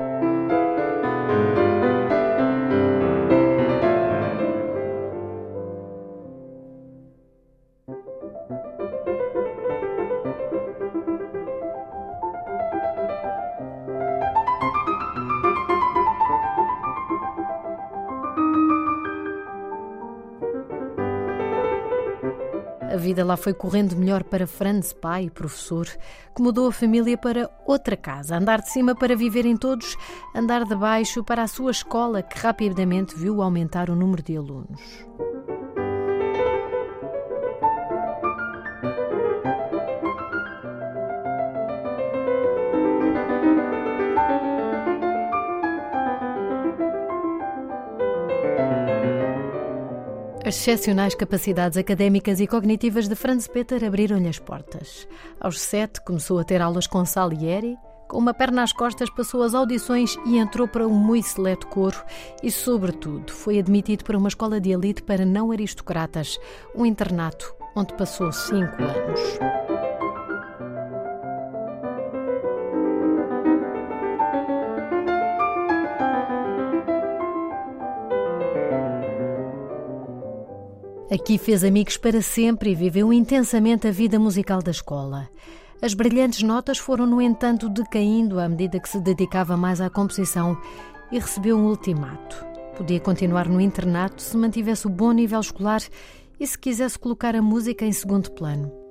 Vida 23.05 23.23
lá 23.23 23.37
foi 23.37 23.53
correndo 23.53 23.95
melhor 23.95 24.25
para 24.25 24.47
Franz, 24.47 24.95
pai, 24.95 25.29
professor, 25.29 25.87
que 26.35 26.43
mudou 26.43 26.69
a 26.69 26.73
família 26.73 27.19
para 27.19 27.51
outra 27.67 27.99
casa, 27.99 28.37
andar 28.37 28.62
de 28.62 28.71
cima 28.71 28.95
para 28.95 29.14
viverem 29.14 29.59
todos, 29.59 29.95
andar 30.35 30.64
de 30.64 30.75
baixo 30.75 31.23
para 31.23 31.43
a 31.43 31.47
sua 31.47 31.71
escola, 31.71 32.23
que 32.23 32.38
rapidamente 32.38 33.14
viu 33.14 33.43
aumentar 33.43 33.90
o 33.90 33.95
número 33.95 34.23
de 34.23 34.37
alunos. 34.38 34.81
As 50.46 50.57
excepcionais 50.57 51.14
capacidades 51.14 51.78
académicas 51.78 52.38
e 52.38 52.46
cognitivas 52.46 53.09
de 53.09 53.14
Franz 53.14 53.48
Peter 53.48 53.83
abriram-lhe 53.83 54.28
as 54.28 54.38
portas. 54.38 55.09
Aos 55.40 55.59
sete, 55.59 56.02
começou 56.02 56.38
a 56.38 56.44
ter 56.44 56.61
aulas 56.61 56.87
com 56.87 57.02
Salieri. 57.07 57.78
Com 58.07 58.18
uma 58.18 58.35
perna 58.35 58.62
às 58.62 58.70
costas, 58.70 59.09
passou 59.09 59.42
as 59.42 59.54
audições 59.54 60.18
e 60.26 60.37
entrou 60.37 60.68
para 60.68 60.87
um 60.87 60.92
muito 60.92 61.28
seleto 61.28 61.66
coro 61.68 61.96
e, 62.42 62.50
sobretudo, 62.50 63.33
foi 63.33 63.59
admitido 63.59 64.04
para 64.04 64.18
uma 64.18 64.28
escola 64.28 64.61
de 64.61 64.70
elite 64.70 65.02
para 65.02 65.24
não 65.24 65.50
aristocratas, 65.50 66.38
um 66.76 66.85
internato 66.85 67.54
onde 67.74 67.94
passou 67.94 68.30
cinco 68.30 68.83
anos. 68.83 69.73
Aqui 81.14 81.38
fez 81.38 81.62
amigos 81.62 81.96
para 81.96 82.20
sempre 82.20 82.72
e 82.72 82.74
viveu 82.74 83.12
intensamente 83.12 83.87
a 83.87 83.92
vida 83.92 84.18
musical 84.18 84.61
da 84.61 84.72
escola. 84.72 85.31
As 85.81 85.94
brilhantes 85.94 86.42
notas 86.42 86.77
foram, 86.77 87.07
no 87.07 87.22
entanto, 87.22 87.68
decaindo 87.68 88.40
à 88.40 88.48
medida 88.48 88.81
que 88.81 88.88
se 88.88 89.00
dedicava 89.00 89.57
mais 89.57 89.81
à 89.81 89.88
composição 89.88 90.61
e 91.12 91.18
recebeu 91.20 91.57
um 91.57 91.68
ultimato. 91.68 92.44
Podia 92.77 92.98
continuar 92.98 93.48
no 93.48 93.61
internato 93.61 94.20
se 94.20 94.37
mantivesse 94.37 94.88
o 94.88 94.90
bom 94.90 95.12
nível 95.12 95.38
escolar 95.38 95.83
e 96.40 96.44
se 96.44 96.59
quisesse 96.59 96.98
colocar 96.98 97.37
a 97.37 97.40
música 97.40 97.87
em 97.87 97.92
segundo 97.92 98.33
plano. 98.33 98.84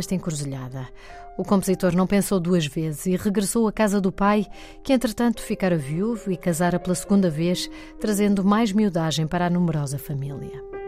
Nesta 0.00 0.14
encruzilhada. 0.14 0.88
O 1.36 1.44
compositor 1.44 1.94
não 1.94 2.06
pensou 2.06 2.40
duas 2.40 2.66
vezes 2.66 3.04
e 3.04 3.16
regressou 3.16 3.68
à 3.68 3.72
casa 3.72 4.00
do 4.00 4.10
pai, 4.10 4.46
que 4.82 4.92
entretanto 4.94 5.42
ficara 5.42 5.76
viúvo 5.76 6.32
e 6.32 6.36
casara 6.36 6.78
pela 6.78 6.94
segunda 6.94 7.30
vez, 7.30 7.70
trazendo 8.00 8.42
mais 8.42 8.72
miudagem 8.72 9.26
para 9.26 9.46
a 9.46 9.50
numerosa 9.50 9.98
família. 9.98 10.79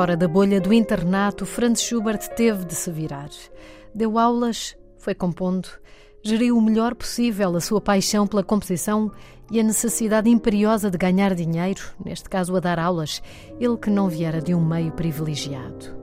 Fora 0.00 0.16
da 0.16 0.26
bolha 0.26 0.58
do 0.62 0.72
internato, 0.72 1.44
Franz 1.44 1.82
Schubert 1.82 2.26
teve 2.34 2.64
de 2.64 2.74
se 2.74 2.90
virar. 2.90 3.28
Deu 3.94 4.18
aulas, 4.18 4.74
foi 4.96 5.14
compondo, 5.14 5.68
geriu 6.22 6.56
o 6.56 6.62
melhor 6.62 6.94
possível 6.94 7.54
a 7.54 7.60
sua 7.60 7.82
paixão 7.82 8.26
pela 8.26 8.42
composição 8.42 9.12
e 9.50 9.60
a 9.60 9.62
necessidade 9.62 10.30
imperiosa 10.30 10.90
de 10.90 10.96
ganhar 10.96 11.34
dinheiro, 11.34 11.82
neste 12.02 12.30
caso 12.30 12.56
a 12.56 12.60
dar 12.60 12.78
aulas, 12.78 13.22
ele 13.60 13.76
que 13.76 13.90
não 13.90 14.08
viera 14.08 14.40
de 14.40 14.54
um 14.54 14.64
meio 14.64 14.90
privilegiado. 14.92 15.94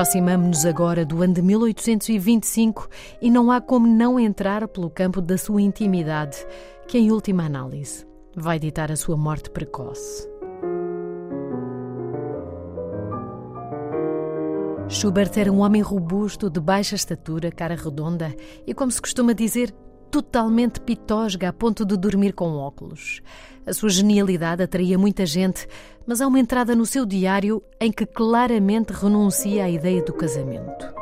Aproximamo-nos 0.00 0.64
agora 0.64 1.04
do 1.04 1.22
ano 1.22 1.34
de 1.34 1.42
1825 1.42 2.88
e 3.20 3.30
não 3.30 3.50
há 3.50 3.60
como 3.60 3.86
não 3.86 4.18
entrar 4.18 4.66
pelo 4.66 4.88
campo 4.88 5.20
da 5.20 5.36
sua 5.36 5.60
intimidade, 5.60 6.38
que, 6.88 6.96
em 6.96 7.12
última 7.12 7.44
análise, 7.44 8.06
vai 8.34 8.58
ditar 8.58 8.90
a 8.90 8.96
sua 8.96 9.14
morte 9.14 9.50
precoce. 9.50 10.26
Schubert 14.88 15.36
era 15.36 15.52
um 15.52 15.58
homem 15.58 15.82
robusto, 15.82 16.48
de 16.48 16.60
baixa 16.60 16.96
estatura, 16.96 17.52
cara 17.52 17.74
redonda 17.74 18.34
e, 18.66 18.72
como 18.72 18.90
se 18.90 19.02
costuma 19.02 19.34
dizer, 19.34 19.70
totalmente 20.10 20.80
pitosga 20.80 21.48
a 21.48 21.52
ponto 21.52 21.84
de 21.84 21.96
dormir 21.96 22.32
com 22.32 22.52
óculos. 22.56 23.22
A 23.64 23.72
sua 23.72 23.88
genialidade 23.88 24.62
atraía 24.62 24.98
muita 24.98 25.24
gente, 25.24 25.68
mas 26.06 26.20
há 26.20 26.26
uma 26.26 26.40
entrada 26.40 26.74
no 26.74 26.84
seu 26.84 27.06
diário 27.06 27.62
em 27.80 27.92
que 27.92 28.04
claramente 28.04 28.92
renuncia 28.92 29.64
à 29.64 29.70
ideia 29.70 30.02
do 30.02 30.12
casamento. 30.12 31.00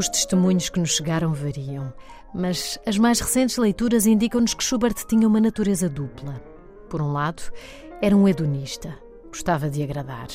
Os 0.00 0.08
testemunhos 0.08 0.70
que 0.70 0.80
nos 0.80 0.96
chegaram 0.96 1.34
variam, 1.34 1.92
mas 2.34 2.78
as 2.86 2.98
mais 2.98 3.20
recentes 3.20 3.56
leituras 3.56 4.06
indicam-nos 4.06 4.54
que 4.54 4.64
Schubert 4.64 4.94
tinha 5.06 5.26
uma 5.26 5.40
natureza 5.40 5.88
dupla. 5.88 6.40
Por 6.88 7.00
um 7.00 7.12
lado, 7.12 7.42
era 8.00 8.16
um 8.16 8.28
hedonista, 8.28 8.96
gostava 9.28 9.68
de 9.70 9.82
agradar, 9.82 10.28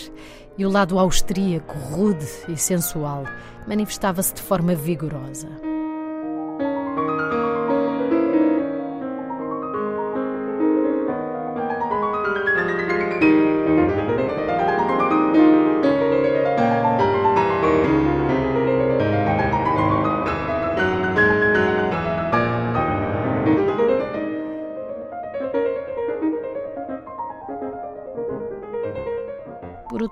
e 0.57 0.65
o 0.65 0.69
lado 0.69 0.97
austríaco, 0.97 1.77
rude 1.77 2.27
e 2.47 2.57
sensual 2.57 3.25
manifestava-se 3.67 4.33
de 4.33 4.41
forma 4.41 4.75
vigorosa. 4.75 5.74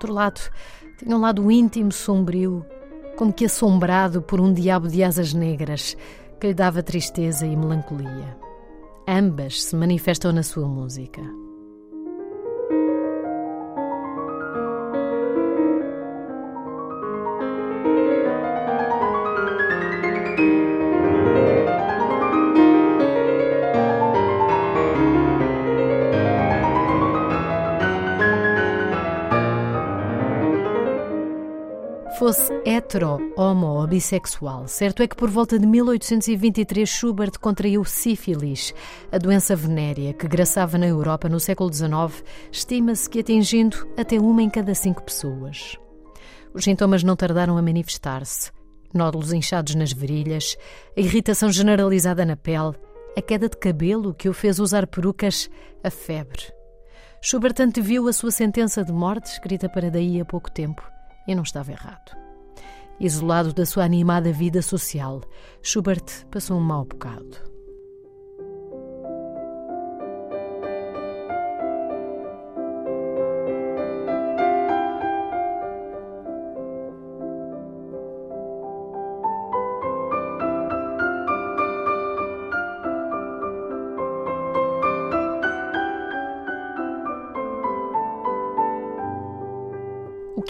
Outro 0.04 0.12
lado, 0.12 0.40
tinha 0.98 1.16
um 1.16 1.20
lado 1.20 1.50
íntimo, 1.50 1.90
sombrio, 1.90 2.64
como 3.16 3.32
que 3.32 3.46
assombrado 3.46 4.20
por 4.20 4.40
um 4.40 4.52
diabo 4.52 4.88
de 4.88 5.02
asas 5.02 5.32
negras 5.32 5.96
que 6.38 6.48
lhe 6.48 6.54
dava 6.54 6.82
tristeza 6.82 7.46
e 7.46 7.56
melancolia. 7.56 8.36
Ambas 9.08 9.64
se 9.64 9.76
manifestam 9.76 10.32
na 10.32 10.42
sua 10.42 10.66
música. 10.66 11.22
Hetero, 32.74 33.32
homo 33.36 33.66
ou 33.66 33.86
bissexual. 33.86 34.66
Certo 34.66 35.02
é 35.02 35.06
que 35.06 35.14
por 35.14 35.30
volta 35.30 35.58
de 35.58 35.66
1823 35.66 36.88
Schubert 36.88 37.38
contraiu 37.40 37.84
sífilis, 37.84 38.74
a 39.12 39.18
doença 39.18 39.54
venérea 39.54 40.12
que 40.12 40.26
graçava 40.26 40.76
na 40.76 40.86
Europa 40.86 41.28
no 41.28 41.38
século 41.38 41.72
XIX, 41.72 42.24
estima-se 42.50 43.08
que 43.08 43.20
atingindo 43.20 43.88
até 43.96 44.18
uma 44.18 44.42
em 44.42 44.50
cada 44.50 44.74
cinco 44.74 45.02
pessoas. 45.02 45.78
Os 46.52 46.64
sintomas 46.64 47.04
não 47.04 47.14
tardaram 47.14 47.56
a 47.56 47.62
manifestar-se. 47.62 48.50
Nódulos 48.92 49.32
inchados 49.32 49.74
nas 49.74 49.92
virilhas, 49.92 50.56
a 50.96 51.00
irritação 51.00 51.50
generalizada 51.50 52.24
na 52.24 52.36
pele, 52.36 52.74
a 53.16 53.22
queda 53.22 53.48
de 53.48 53.56
cabelo 53.56 54.14
que 54.14 54.28
o 54.28 54.32
fez 54.32 54.58
usar 54.58 54.86
perucas, 54.86 55.48
a 55.82 55.90
febre. 55.90 56.42
Schubert 57.20 57.54
anteviu 57.60 58.08
a 58.08 58.12
sua 58.12 58.30
sentença 58.30 58.84
de 58.84 58.92
morte, 58.92 59.26
escrita 59.26 59.68
para 59.68 59.90
daí 59.90 60.20
a 60.20 60.24
pouco 60.24 60.50
tempo 60.50 60.82
e 61.26 61.34
não 61.34 61.42
estava 61.42 61.72
errado. 61.72 62.23
Isolado 63.00 63.52
da 63.52 63.66
sua 63.66 63.84
animada 63.84 64.32
vida 64.32 64.62
social, 64.62 65.20
Schubert 65.62 66.24
passou 66.30 66.58
um 66.58 66.62
mau 66.62 66.84
bocado. 66.84 67.53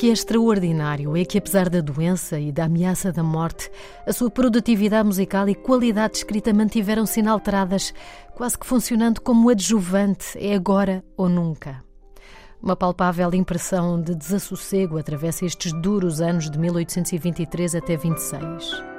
Que 0.05 0.11
é 0.11 0.13
extraordinário 0.13 1.17
é 1.17 1.25
que, 1.25 1.39
apesar 1.39 1.71
da 1.71 1.81
doença 1.81 2.39
e 2.39 2.53
da 2.53 2.65
ameaça 2.65 3.11
da 3.11 3.23
morte, 3.23 3.71
a 4.07 4.13
sua 4.13 4.31
produtividade 4.31 5.07
musical 5.07 5.49
e 5.49 5.55
qualidade 5.55 6.13
de 6.13 6.19
escrita 6.19 6.53
mantiveram-se 6.53 7.21
inalteradas, 7.21 7.95
quase 8.35 8.59
que 8.59 8.67
funcionando 8.67 9.23
como 9.23 9.49
adjuvante, 9.49 10.37
é 10.39 10.55
agora 10.55 11.03
ou 11.17 11.27
nunca. 11.27 11.83
Uma 12.63 12.77
palpável 12.77 13.33
impressão 13.33 13.99
de 13.99 14.15
desassossego 14.15 14.99
atravessa 14.99 15.47
estes 15.47 15.73
duros 15.73 16.21
anos 16.21 16.51
de 16.51 16.59
1823 16.59 17.75
até 17.75 17.97
26. 17.97 18.94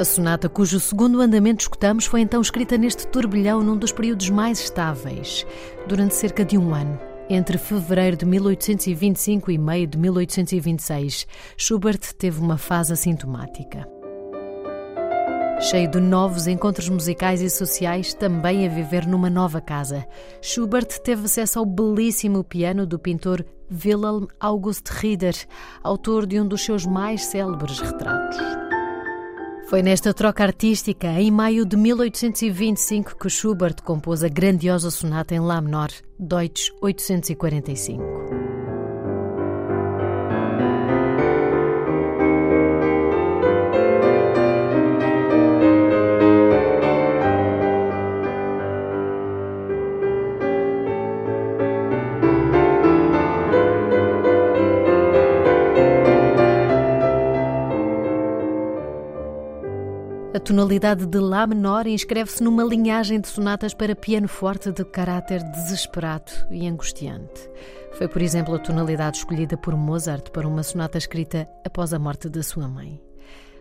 A 0.00 0.04
sonata, 0.04 0.48
cujo 0.48 0.80
segundo 0.80 1.20
andamento 1.20 1.60
escutamos, 1.60 2.06
foi 2.06 2.22
então 2.22 2.40
escrita 2.40 2.78
neste 2.78 3.06
turbilhão 3.06 3.62
num 3.62 3.76
dos 3.76 3.92
períodos 3.92 4.30
mais 4.30 4.58
estáveis, 4.58 5.44
durante 5.86 6.14
cerca 6.14 6.42
de 6.42 6.56
um 6.56 6.74
ano. 6.74 6.98
Entre 7.28 7.58
fevereiro 7.58 8.16
de 8.16 8.24
1825 8.24 9.50
e 9.50 9.58
meio 9.58 9.86
de 9.86 9.98
1826, 9.98 11.26
Schubert 11.54 12.00
teve 12.16 12.40
uma 12.40 12.56
fase 12.56 12.94
assintomática. 12.94 13.86
Cheio 15.60 15.90
de 15.90 16.00
novos 16.00 16.46
encontros 16.46 16.88
musicais 16.88 17.42
e 17.42 17.50
sociais, 17.50 18.14
também 18.14 18.66
a 18.66 18.70
viver 18.70 19.06
numa 19.06 19.28
nova 19.28 19.60
casa, 19.60 20.06
Schubert 20.40 20.98
teve 21.04 21.26
acesso 21.26 21.58
ao 21.58 21.66
belíssimo 21.66 22.42
piano 22.42 22.86
do 22.86 22.98
pintor 22.98 23.44
Wilhelm 23.70 24.28
August 24.40 24.88
Rieder, 24.88 25.36
autor 25.82 26.24
de 26.24 26.40
um 26.40 26.48
dos 26.48 26.64
seus 26.64 26.86
mais 26.86 27.26
célebres 27.26 27.80
retratos. 27.80 28.69
Foi 29.70 29.82
nesta 29.82 30.12
troca 30.12 30.42
artística, 30.42 31.06
em 31.12 31.30
maio 31.30 31.64
de 31.64 31.76
1825, 31.76 33.16
que 33.16 33.30
Schubert 33.30 33.80
compôs 33.84 34.24
a 34.24 34.28
grandiosa 34.28 34.90
sonata 34.90 35.32
em 35.32 35.38
Lá 35.38 35.60
menor, 35.60 35.90
Deutsch 36.18 36.72
845. 36.82 38.02
A 60.32 60.38
tonalidade 60.38 61.06
de 61.06 61.18
Lá 61.18 61.44
menor 61.44 61.88
inscreve-se 61.88 62.40
numa 62.40 62.62
linhagem 62.62 63.20
de 63.20 63.26
sonatas 63.26 63.74
para 63.74 63.96
piano 63.96 64.28
forte 64.28 64.70
de 64.70 64.84
caráter 64.84 65.42
desesperado 65.42 66.30
e 66.52 66.68
angustiante. 66.68 67.50
Foi, 67.94 68.06
por 68.06 68.22
exemplo, 68.22 68.54
a 68.54 68.58
tonalidade 68.60 69.18
escolhida 69.18 69.56
por 69.56 69.76
Mozart 69.76 70.30
para 70.30 70.46
uma 70.46 70.62
sonata 70.62 70.96
escrita 70.96 71.48
após 71.66 71.92
a 71.92 71.98
morte 71.98 72.28
da 72.28 72.44
sua 72.44 72.68
mãe. 72.68 73.02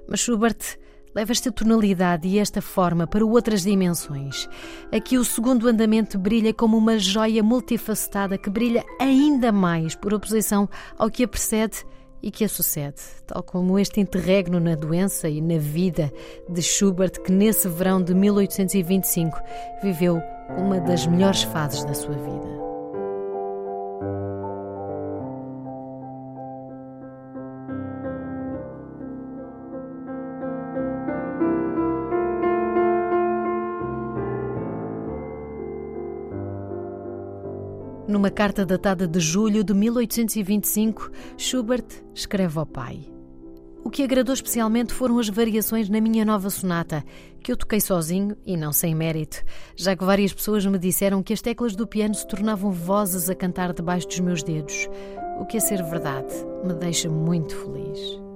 Mas 0.07 0.19
Schubert 0.19 0.77
leva 1.15 1.31
esta 1.31 1.51
tonalidade 1.51 2.27
e 2.27 2.37
esta 2.37 2.61
forma 2.61 3.07
para 3.07 3.25
outras 3.25 3.63
dimensões. 3.63 4.47
Aqui 4.91 5.17
o 5.17 5.25
segundo 5.25 5.67
andamento 5.67 6.19
brilha 6.19 6.53
como 6.53 6.77
uma 6.77 6.99
joia 6.99 7.41
multifacetada 7.41 8.37
que 8.37 8.49
brilha 8.49 8.85
ainda 9.01 9.51
mais 9.51 9.95
por 9.95 10.13
oposição 10.13 10.69
ao 10.99 11.09
que 11.09 11.23
a 11.23 11.27
precede 11.27 11.83
e 12.21 12.31
que 12.31 12.43
a 12.43 12.49
sucede, 12.49 13.01
tal 13.25 13.41
como 13.43 13.79
este 13.79 13.99
interregno 13.99 14.59
na 14.59 14.75
doença 14.75 15.29
e 15.29 15.41
na 15.41 15.57
vida 15.57 16.11
de 16.47 16.61
Schubert, 16.61 17.21
que 17.21 17.31
nesse 17.31 17.67
verão 17.67 18.01
de 18.01 18.13
1825 18.13 19.39
viveu 19.81 20.21
uma 20.57 20.79
das 20.79 21.05
melhores 21.07 21.43
fases 21.43 21.83
da 21.83 21.93
sua 21.93 22.15
vida. 22.15 22.68
Numa 38.09 38.31
carta 38.31 38.65
datada 38.65 39.07
de 39.07 39.19
julho 39.19 39.63
de 39.63 39.71
1825, 39.71 41.11
Schubert 41.37 41.85
escreve 42.11 42.57
ao 42.57 42.65
pai: 42.65 43.07
O 43.83 43.89
que 43.91 44.01
agradou 44.01 44.33
especialmente 44.33 44.91
foram 44.95 45.19
as 45.19 45.29
variações 45.29 45.87
na 45.89 46.01
minha 46.01 46.25
nova 46.25 46.49
sonata, 46.49 47.05
que 47.43 47.51
eu 47.51 47.55
toquei 47.55 47.79
sozinho 47.79 48.35
e 48.43 48.57
não 48.57 48.73
sem 48.73 48.95
mérito, 48.95 49.43
já 49.75 49.95
que 49.95 50.03
várias 50.03 50.33
pessoas 50.33 50.65
me 50.65 50.79
disseram 50.79 51.21
que 51.21 51.33
as 51.33 51.41
teclas 51.41 51.75
do 51.75 51.85
piano 51.85 52.15
se 52.15 52.27
tornavam 52.27 52.71
vozes 52.71 53.29
a 53.29 53.35
cantar 53.35 53.73
debaixo 53.73 54.07
dos 54.07 54.19
meus 54.21 54.41
dedos, 54.41 54.89
o 55.39 55.45
que, 55.45 55.57
a 55.57 55.61
ser 55.61 55.83
verdade, 55.83 56.33
me 56.65 56.73
deixa 56.73 57.07
muito 57.11 57.55
feliz. 57.55 58.28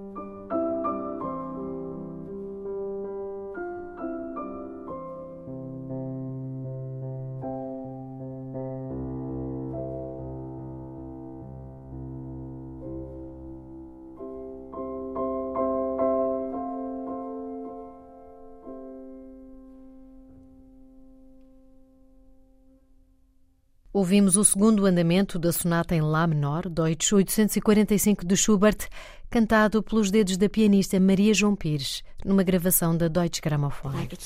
Ouvimos 24.03 24.35
o 24.35 24.43
segundo 24.43 24.85
andamento 24.85 25.39
da 25.39 25.53
sonata 25.53 25.95
em 25.95 26.01
Lá 26.01 26.27
menor, 26.27 26.67
Deutsch 26.67 27.13
845 27.13 28.25
de 28.25 28.35
Schubert, 28.35 28.89
cantado 29.29 29.81
pelos 29.81 30.11
dedos 30.11 30.35
da 30.35 30.49
pianista 30.49 30.99
Maria 30.99 31.33
João 31.33 31.55
Pires, 31.55 32.03
numa 32.25 32.43
gravação 32.43 32.97
da 32.97 33.07
Deutsche 33.07 33.39
Grammophon. 33.41 33.93
Like 33.93 34.17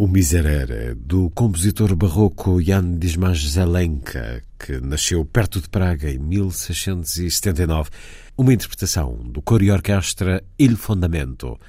O 0.00 0.08
Miserere, 0.08 0.94
do 0.94 1.28
compositor 1.28 1.94
barroco 1.94 2.58
Jan 2.58 2.98
Dismas 2.98 3.38
Zelenka, 3.46 4.42
que 4.58 4.80
nasceu 4.80 5.26
perto 5.26 5.60
de 5.60 5.68
Praga 5.68 6.10
em 6.10 6.18
1679, 6.18 7.90
uma 8.34 8.54
interpretação 8.54 9.14
do 9.22 9.42
coro 9.42 9.62
e 9.62 9.70
orquestra 9.70 10.42
Il 10.58 10.78
Fondamento, 10.78 11.60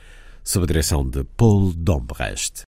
sob 0.46 0.64
a 0.64 0.68
direção 0.68 1.06
de 1.06 1.26
Paul 1.26 1.74
Dombrecht. 1.74 2.62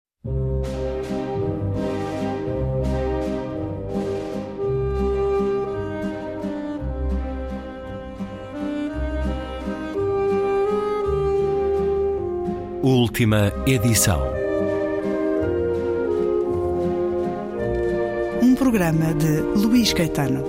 Última 12.82 13.54
edição. 13.66 14.33
Programa 18.64 19.14
de 19.16 19.42
Luís 19.60 19.92
Caetano. 19.92 20.42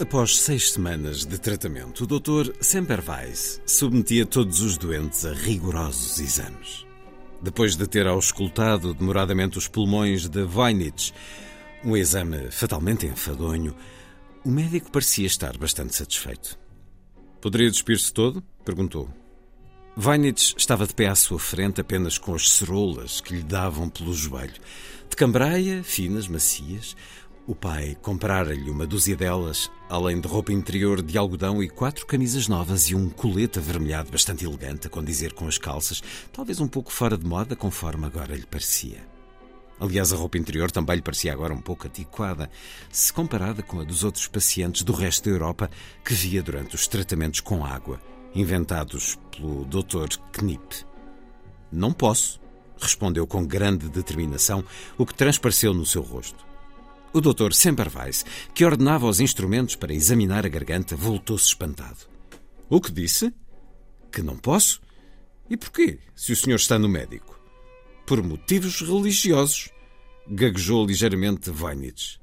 Após 0.00 0.38
seis 0.40 0.72
semanas 0.72 1.26
de 1.26 1.38
tratamento, 1.38 2.04
o 2.04 2.06
Dr. 2.06 2.54
Semperweis 2.58 3.60
submetia 3.66 4.24
todos 4.24 4.62
os 4.62 4.78
doentes 4.78 5.26
a 5.26 5.34
rigorosos 5.34 6.18
exames. 6.18 6.86
Depois 7.42 7.76
de 7.76 7.86
ter 7.86 8.06
auscultado 8.06 8.94
demoradamente 8.94 9.58
os 9.58 9.68
pulmões 9.68 10.30
de 10.30 10.44
Weinitz, 10.44 11.12
um 11.84 11.94
exame 11.94 12.50
fatalmente 12.50 13.04
enfadonho, 13.04 13.74
o 14.44 14.50
médico 14.50 14.90
parecia 14.90 15.26
estar 15.26 15.56
bastante 15.56 15.94
satisfeito. 15.94 16.58
Poderia 17.40 17.70
despir-se 17.70 18.12
todo? 18.12 18.42
perguntou. 18.64 19.08
Weinitz 19.96 20.54
estava 20.56 20.86
de 20.86 20.94
pé 20.94 21.08
à 21.08 21.14
sua 21.14 21.38
frente 21.38 21.80
apenas 21.80 22.18
com 22.18 22.34
as 22.34 22.50
ceroulas 22.50 23.20
que 23.20 23.34
lhe 23.34 23.42
davam 23.42 23.88
pelo 23.88 24.14
joelho. 24.14 24.60
De 25.10 25.16
cambraia, 25.16 25.82
finas, 25.82 26.28
macias, 26.28 26.94
o 27.48 27.54
pai 27.54 27.96
comprara-lhe 28.02 28.70
uma 28.70 28.86
dúzia 28.86 29.16
delas, 29.16 29.70
além 29.88 30.20
de 30.20 30.28
roupa 30.28 30.52
interior 30.52 31.02
de 31.02 31.16
algodão 31.16 31.62
e 31.62 31.68
quatro 31.68 32.06
camisas 32.06 32.46
novas 32.46 32.90
e 32.90 32.94
um 32.94 33.08
colete 33.08 33.58
avermelhado 33.58 34.10
bastante 34.10 34.44
elegante 34.44 34.86
a 34.86 34.90
condizer 34.90 35.32
com 35.32 35.48
as 35.48 35.58
calças, 35.58 36.02
talvez 36.32 36.60
um 36.60 36.68
pouco 36.68 36.92
fora 36.92 37.16
de 37.16 37.26
moda, 37.26 37.56
conforme 37.56 38.06
agora 38.06 38.36
lhe 38.36 38.46
parecia. 38.46 39.17
Aliás, 39.80 40.12
a 40.12 40.16
roupa 40.16 40.38
interior 40.38 40.70
também 40.70 40.96
lhe 40.96 41.02
parecia 41.02 41.32
agora 41.32 41.54
um 41.54 41.60
pouco 41.60 41.86
antiquada, 41.86 42.50
se 42.90 43.12
comparada 43.12 43.62
com 43.62 43.80
a 43.80 43.84
dos 43.84 44.02
outros 44.02 44.26
pacientes 44.26 44.82
do 44.82 44.92
resto 44.92 45.24
da 45.24 45.30
Europa 45.30 45.70
que 46.04 46.14
via 46.14 46.42
durante 46.42 46.74
os 46.74 46.88
tratamentos 46.88 47.40
com 47.40 47.64
água, 47.64 48.00
inventados 48.34 49.18
pelo 49.30 49.64
Dr. 49.64 50.18
Knipp. 50.32 50.84
Não 51.70 51.92
posso, 51.92 52.40
respondeu 52.80 53.26
com 53.26 53.46
grande 53.46 53.88
determinação, 53.88 54.64
o 54.96 55.06
que 55.06 55.14
transpareceu 55.14 55.72
no 55.72 55.86
seu 55.86 56.02
rosto. 56.02 56.46
O 57.12 57.20
Dr. 57.20 57.52
Semperweis, 57.52 58.24
que 58.52 58.64
ordenava 58.64 59.06
os 59.06 59.20
instrumentos 59.20 59.76
para 59.76 59.94
examinar 59.94 60.44
a 60.44 60.48
garganta, 60.48 60.96
voltou-se 60.96 61.46
espantado. 61.46 61.98
O 62.68 62.80
que 62.80 62.92
disse? 62.92 63.32
Que 64.12 64.22
não 64.22 64.36
posso? 64.36 64.80
E 65.48 65.56
porquê, 65.56 66.00
se 66.14 66.32
o 66.32 66.36
senhor 66.36 66.56
está 66.56 66.78
no 66.78 66.88
médico? 66.88 67.37
Por 68.08 68.22
motivos 68.22 68.80
religiosos, 68.80 69.68
gaguejou 70.26 70.86
ligeiramente 70.86 71.50
Weinitz. 71.50 72.18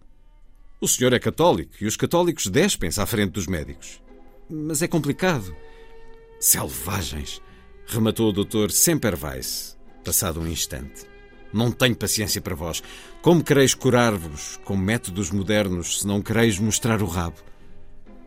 O 0.82 0.88
senhor 0.88 1.14
é 1.14 1.20
católico 1.20 1.76
e 1.80 1.86
os 1.86 1.96
católicos 1.96 2.48
despem-se 2.48 3.00
à 3.00 3.06
frente 3.06 3.34
dos 3.34 3.46
médicos. 3.46 4.02
Mas 4.50 4.82
é 4.82 4.88
complicado. 4.88 5.56
Selvagens, 6.40 7.40
rematou 7.86 8.30
o 8.30 8.34
doutor 8.34 8.72
Semperweis, 8.72 9.78
passado 10.04 10.40
um 10.40 10.48
instante. 10.48 11.06
Não 11.54 11.72
tenho 11.72 11.96
paciência 11.96 12.42
para 12.42 12.56
vós. 12.56 12.82
Como 13.22 13.44
quereis 13.44 13.76
curar-vos 13.76 14.60
com 14.66 14.76
métodos 14.76 15.30
modernos 15.30 16.00
se 16.00 16.08
não 16.08 16.20
quereis 16.20 16.58
mostrar 16.58 17.04
o 17.04 17.06
rabo? 17.06 17.38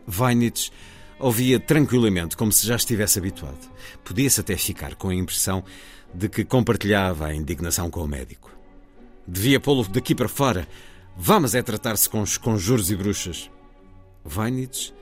Weinitz 0.07 0.71
ouvia 1.19 1.59
tranquilamente, 1.59 2.37
como 2.37 2.53
se 2.53 2.65
já 2.65 2.77
estivesse 2.77 3.19
habituado. 3.19 3.69
Podia-se 4.05 4.39
até 4.39 4.55
ficar 4.55 4.95
com 4.95 5.09
a 5.09 5.15
impressão 5.15 5.61
de 6.13 6.29
que 6.29 6.43
compartilhava 6.43 7.27
a 7.27 7.35
indignação 7.35 7.89
com 7.89 8.03
o 8.03 8.07
médico. 8.07 8.51
Devia 9.27 9.59
pô-lo 9.59 9.87
daqui 9.87 10.15
para 10.15 10.27
fora. 10.27 10.67
Vamos 11.15 11.53
é 11.53 11.61
tratar-se 11.61 12.09
com 12.09 12.21
os 12.21 12.37
conjuros 12.37 12.89
e 12.89 12.95
bruxas. 12.95 13.49
Weinitz 14.25 14.93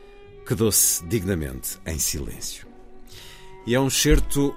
quedou-se 0.45 1.05
dignamente 1.05 1.78
em 1.86 1.97
silêncio. 1.97 2.68
E 3.66 3.76
é 3.76 3.80
um 3.80 3.89
certo 3.89 4.55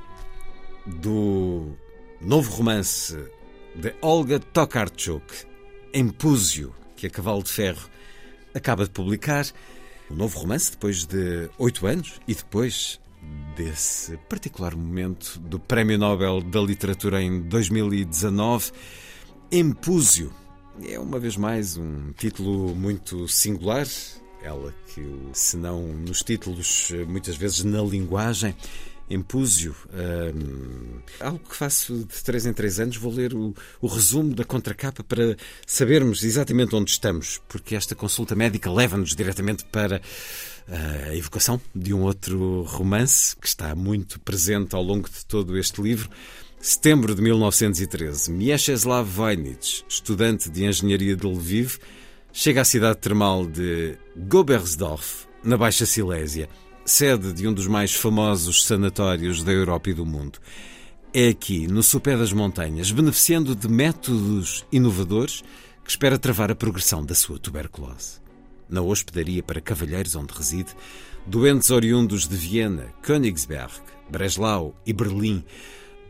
do 0.87 1.77
novo 2.21 2.51
romance 2.51 3.17
de 3.75 3.95
Olga 4.01 4.39
Tokarczuk, 4.39 5.25
Empúzio, 5.93 6.75
que 6.97 7.07
a 7.07 7.11
Cavalo 7.11 7.43
de 7.43 7.51
Ferro 7.51 7.89
acaba 8.55 8.85
de 8.85 8.91
publicar. 8.91 9.47
O 10.09 10.15
novo 10.15 10.39
romance, 10.41 10.73
depois 10.73 11.05
de 11.05 11.49
oito 11.59 11.87
anos, 11.87 12.21
e 12.27 12.35
depois 12.35 13.01
desse 13.57 14.17
particular 14.29 14.75
momento 14.75 15.39
do 15.39 15.59
Prémio 15.59 15.99
Nobel 15.99 16.41
da 16.41 16.61
Literatura 16.61 17.23
em 17.23 17.41
2019, 17.41 18.73
Empúzio. 19.53 20.33
É 20.83 20.99
uma 20.99 21.19
vez 21.19 21.37
mais 21.37 21.77
um 21.77 22.13
título 22.13 22.75
muito 22.75 23.29
singular, 23.29 23.87
ela 24.43 24.75
que, 24.87 25.03
se 25.33 25.57
não 25.57 25.83
nos 25.83 26.23
títulos, 26.23 26.93
muitas 27.07 27.37
vezes 27.37 27.65
na 27.65 27.83
linguagem, 27.83 28.55
Empúzio, 29.11 29.75
um, 29.93 31.01
algo 31.19 31.41
que 31.41 31.57
faço 31.57 32.05
de 32.05 32.23
três 32.23 32.47
em 32.47 32.53
três 32.53 32.79
anos, 32.79 32.97
vou 32.97 33.13
ler 33.13 33.35
o, 33.35 33.53
o, 33.81 33.89
resumo 33.89 34.33
da 34.33 34.45
contracapa 34.45 35.03
para 35.03 35.37
sabermos 35.67 36.23
exatamente 36.23 36.77
onde 36.77 36.93
estamos, 36.93 37.41
porque 37.49 37.75
esta 37.75 37.97
consulta 37.97 38.37
médica 38.37 38.71
leva-nos 38.71 39.17
diretamente 39.17 39.65
para 39.65 40.01
a 40.71 41.15
evocação 41.17 41.61
de 41.75 41.93
um 41.93 42.03
outro 42.03 42.63
romance 42.63 43.35
que 43.37 43.47
está 43.47 43.75
muito 43.75 44.21
presente 44.21 44.75
ao 44.75 44.83
longo 44.83 45.09
de 45.09 45.27
todo 45.27 45.59
este 45.59 45.83
livro. 45.83 46.09
Setembro 46.61 47.15
de 47.15 47.23
1913, 47.23 48.31
Mieczysław 48.31 49.05
Wojnitz, 49.05 49.85
estudante 49.89 50.49
de 50.49 50.65
engenharia 50.65 51.17
de 51.17 51.27
Lviv, 51.27 51.79
chega 52.33 52.61
à 52.61 52.65
cidade 52.65 52.99
termal 52.99 53.47
de 53.47 53.99
Gobersdorf, 54.17 55.27
na 55.43 55.57
Baixa 55.57 55.87
Silésia, 55.87 56.49
sede 56.85 57.33
de 57.33 57.49
um 57.49 57.53
dos 57.53 57.67
mais 57.67 57.95
famosos 57.95 58.65
sanatórios 58.65 59.43
da 59.43 59.53
Europa 59.53 59.91
e 59.91 59.95
do 59.95 60.07
mundo. 60.07 60.39
É 61.13 61.29
aqui, 61.29 61.67
no 61.67 61.83
sopé 61.83 62.17
das 62.17 62.33
montanhas, 62.33 62.93
beneficiando 62.93 63.57
de 63.57 63.69
métodos 63.69 64.65
inovadores, 64.71 65.43
que 65.83 65.91
espera 65.91 66.19
travar 66.19 66.53
a 66.53 66.55
progressão 66.55 67.05
da 67.05 67.15
sua 67.15 67.39
tuberculose 67.39 68.20
na 68.71 68.81
hospedaria 68.83 69.43
para 69.43 69.61
cavalheiros 69.61 70.15
onde 70.15 70.33
reside, 70.33 70.75
doentes 71.27 71.71
oriundos 71.71 72.29
de 72.29 72.37
Viena, 72.37 72.93
Königsberg, 73.03 73.73
Breslau 74.11 74.75
e 74.87 74.93
Berlim 74.93 75.45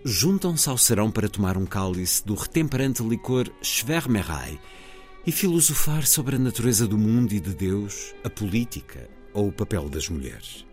juntam-se 0.05 0.69
ao 0.69 0.79
serão 0.79 1.11
para 1.11 1.29
tomar 1.29 1.57
um 1.57 1.67
cálice 1.67 2.25
do 2.25 2.35
retemperante 2.35 3.03
licor 3.03 3.51
Schwermerei 3.61 4.59
e 5.27 5.33
filosofar 5.33 6.07
sobre 6.07 6.37
a 6.37 6.39
natureza 6.39 6.87
do 6.87 6.97
mundo 6.97 7.33
e 7.33 7.41
de 7.41 7.55
Deus, 7.55 8.15
a 8.25 8.31
política 8.31 9.09
ou 9.35 9.49
o 9.49 9.53
papel 9.53 9.89
das 9.89 10.09
mulheres. 10.09 10.67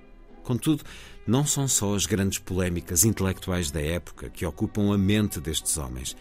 Contudo, 0.44 0.84
não 1.26 1.46
são 1.46 1.68
só 1.68 1.94
as 1.94 2.06
grandes 2.06 2.40
polémicas 2.40 3.04
intelectuais 3.04 3.70
da 3.70 3.82
época 3.82 4.30
que 4.30 4.46
ocupam 4.46 4.94
a 4.94 4.98
mente 4.98 5.42
destes 5.42 5.78
homens. 5.78 6.16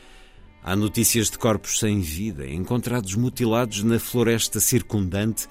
Há 0.66 0.74
notícias 0.74 1.30
de 1.30 1.38
corpos 1.38 1.78
sem 1.78 2.00
vida, 2.00 2.44
encontrados 2.44 3.14
mutilados 3.14 3.84
na 3.84 4.00
floresta 4.00 4.58
circundante, 4.58 5.46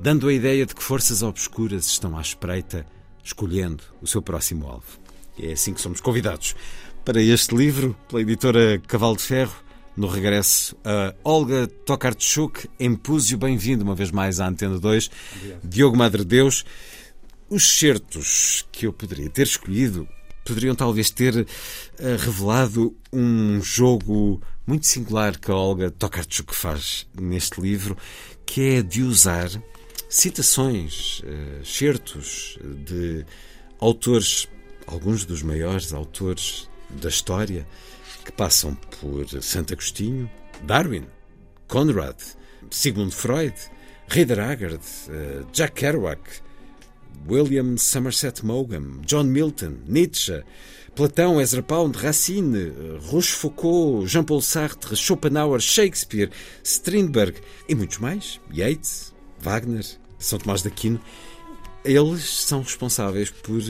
dando 0.00 0.26
a 0.26 0.32
ideia 0.32 0.66
de 0.66 0.74
que 0.74 0.82
forças 0.82 1.22
obscuras 1.22 1.86
estão 1.86 2.18
à 2.18 2.20
espreita, 2.20 2.84
escolhendo 3.22 3.84
o 4.02 4.06
seu 4.08 4.20
próximo 4.20 4.66
alvo. 4.66 4.98
E 5.38 5.46
é 5.46 5.52
assim 5.52 5.72
que 5.72 5.80
somos 5.80 6.00
convidados 6.00 6.56
para 7.04 7.22
este 7.22 7.54
livro, 7.54 7.96
pela 8.08 8.20
editora 8.20 8.80
Cavalo 8.80 9.16
de 9.16 9.22
Ferro, 9.22 9.54
no 9.96 10.08
regresso 10.08 10.76
a 10.84 11.14
Olga 11.22 11.68
Tokarczuk, 11.68 12.68
Empúzio, 12.80 13.38
bem-vindo 13.38 13.84
uma 13.84 13.94
vez 13.94 14.10
mais 14.10 14.40
à 14.40 14.48
Antena 14.48 14.80
2, 14.80 15.10
Obrigado. 15.36 15.68
Diogo 15.68 15.96
Madre 15.96 16.24
Deus. 16.24 16.64
Os 17.48 17.78
certos 17.78 18.66
que 18.72 18.88
eu 18.88 18.92
poderia 18.92 19.30
ter 19.30 19.46
escolhido 19.46 20.08
poderiam 20.48 20.74
talvez 20.74 21.10
ter 21.10 21.34
uh, 21.36 21.46
revelado 22.18 22.96
um 23.12 23.60
jogo 23.60 24.40
muito 24.66 24.86
singular 24.86 25.38
que 25.38 25.50
a 25.50 25.54
Olga 25.54 25.90
Tokarczuk 25.90 26.54
faz 26.54 27.06
neste 27.14 27.60
livro, 27.60 27.94
que 28.46 28.76
é 28.76 28.82
de 28.82 29.02
usar 29.02 29.50
citações, 30.08 31.20
uh, 31.20 31.64
certos 31.66 32.58
de 32.86 33.26
autores, 33.78 34.48
alguns 34.86 35.26
dos 35.26 35.42
maiores 35.42 35.92
autores 35.92 36.66
da 36.88 37.10
história, 37.10 37.68
que 38.24 38.32
passam 38.32 38.74
por 38.74 39.26
Santo 39.42 39.74
Agostinho, 39.74 40.30
Darwin, 40.62 41.04
Conrad, 41.66 42.16
Sigmund 42.70 43.12
Freud, 43.12 43.54
Rider 44.08 44.40
Haggard, 44.40 44.82
uh, 45.08 45.46
Jack 45.52 45.74
Kerouac, 45.74 46.22
William 47.26 47.76
Somerset 47.76 48.44
Maugham, 48.44 49.00
John 49.06 49.24
Milton, 49.24 49.78
Nietzsche, 49.86 50.42
Platão, 50.94 51.40
Ezra 51.40 51.62
Pound, 51.62 51.96
Racine, 51.96 52.72
Rochefoucauld, 53.10 54.06
Jean-Paul 54.06 54.42
Sartre, 54.42 54.96
Schopenhauer, 54.96 55.60
Shakespeare, 55.60 56.30
Strindberg 56.62 57.40
e 57.68 57.74
muitos 57.74 57.98
mais, 57.98 58.40
Yeats, 58.52 59.14
Wagner, 59.38 59.84
São 60.18 60.38
Tomás 60.38 60.62
de 60.62 60.68
Aquino, 60.68 61.00
eles 61.84 62.24
são 62.24 62.62
responsáveis 62.62 63.30
por 63.30 63.60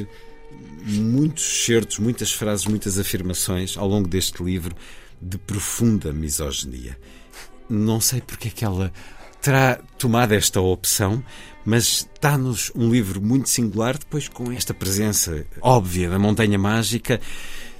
muitos 0.84 1.44
certos, 1.64 1.98
muitas 1.98 2.32
frases, 2.32 2.66
muitas 2.66 2.98
afirmações 2.98 3.76
ao 3.76 3.86
longo 3.86 4.08
deste 4.08 4.42
livro 4.42 4.74
de 5.20 5.36
profunda 5.38 6.12
misoginia. 6.12 6.98
Não 7.68 8.00
sei 8.00 8.22
porque 8.22 8.48
é 8.48 8.50
que 8.50 8.64
ela 8.64 8.92
terá 9.40 9.78
tomado 9.96 10.32
esta 10.32 10.60
opção, 10.60 11.22
mas 11.64 12.08
dá-nos 12.20 12.72
um 12.74 12.90
livro 12.90 13.20
muito 13.20 13.48
singular, 13.48 13.98
depois 13.98 14.28
com 14.28 14.50
esta 14.52 14.72
presença 14.72 15.44
óbvia 15.60 16.08
da 16.08 16.18
Montanha 16.18 16.58
Mágica, 16.58 17.20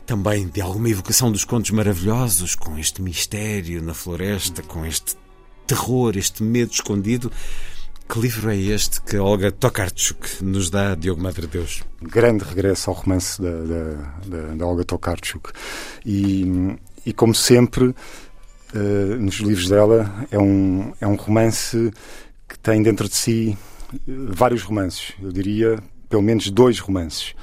também 0.06 0.46
de 0.48 0.60
alguma 0.60 0.88
evocação 0.88 1.30
dos 1.30 1.44
contos 1.44 1.70
maravilhosos, 1.70 2.54
com 2.54 2.78
este 2.78 3.02
mistério 3.02 3.82
na 3.82 3.94
floresta, 3.94 4.62
com 4.62 4.84
este 4.86 5.16
terror, 5.66 6.16
este 6.16 6.42
medo 6.42 6.72
escondido. 6.72 7.30
Que 8.08 8.18
livro 8.18 8.50
é 8.50 8.56
este 8.56 9.02
que 9.02 9.18
Olga 9.18 9.52
Tokarczuk 9.52 10.42
nos 10.42 10.70
dá, 10.70 10.94
Diogo 10.94 11.22
Madre 11.22 11.46
Deus? 11.46 11.82
Grande 12.00 12.42
regresso 12.42 12.88
ao 12.88 12.96
romance 12.96 13.38
da, 13.38 14.66
Olga 14.66 14.82
Tokarczuk. 14.82 15.50
E, 16.06 16.74
e 17.04 17.12
como 17.12 17.34
sempre, 17.34 17.94
uh, 18.74 19.16
nos 19.16 19.36
livros 19.36 19.68
dela, 19.68 20.26
é 20.30 20.38
um, 20.38 20.92
é 21.00 21.06
um 21.06 21.14
romance 21.14 21.92
que 22.48 22.58
tem 22.58 22.82
dentro 22.82 23.08
de 23.08 23.14
si 23.14 23.58
vários 24.06 24.62
romances. 24.62 25.12
Eu 25.22 25.32
diria 25.32 25.78
pelo 26.08 26.22
menos 26.22 26.50
dois 26.50 26.78
romances. 26.78 27.34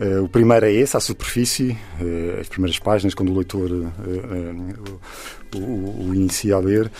Uh, 0.00 0.24
o 0.24 0.28
primeiro 0.28 0.66
é 0.66 0.72
esse, 0.72 0.96
à 0.96 1.00
superfície, 1.00 1.76
uh, 2.00 2.40
as 2.40 2.48
primeiras 2.48 2.78
páginas, 2.78 3.14
quando 3.14 3.32
o 3.32 3.36
leitor 3.36 3.70
o, 5.54 5.58
o, 6.08 6.14
inicia 6.14 6.56
a 6.56 6.58
ler, 6.58 6.90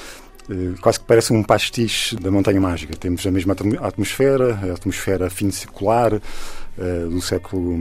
quase 0.80 0.98
que 0.98 1.06
parece 1.06 1.32
um 1.32 1.42
pastiche 1.42 2.16
da 2.16 2.30
Montanha 2.30 2.60
Mágica. 2.60 2.96
Temos 2.96 3.24
a 3.24 3.30
mesma 3.30 3.56
atmosfera, 3.80 4.54
a 4.54 4.74
atmosfera 4.74 5.30
fim 5.30 5.50
circular 5.50 6.20
do 7.10 7.20
século 7.20 7.76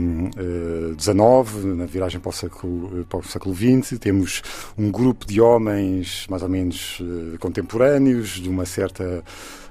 XIX, 0.98 1.64
na 1.76 1.86
viragem 1.86 2.20
para 2.20 2.28
o 2.28 2.32
século, 2.32 3.06
para 3.08 3.18
o 3.18 3.24
século 3.24 3.54
XX. 3.54 3.98
Temos 3.98 4.42
um 4.76 4.90
grupo 4.90 5.26
de 5.26 5.40
homens 5.40 6.26
mais 6.28 6.42
ou 6.42 6.48
menos 6.48 7.00
contemporâneos, 7.38 8.30
de 8.30 8.48
uma 8.48 8.66
certa 8.66 9.24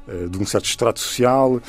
eh, 0.09 0.27
de 0.27 0.38
um 0.39 0.45
certo 0.45 0.65
extrato 0.65 0.99
social 0.99 1.61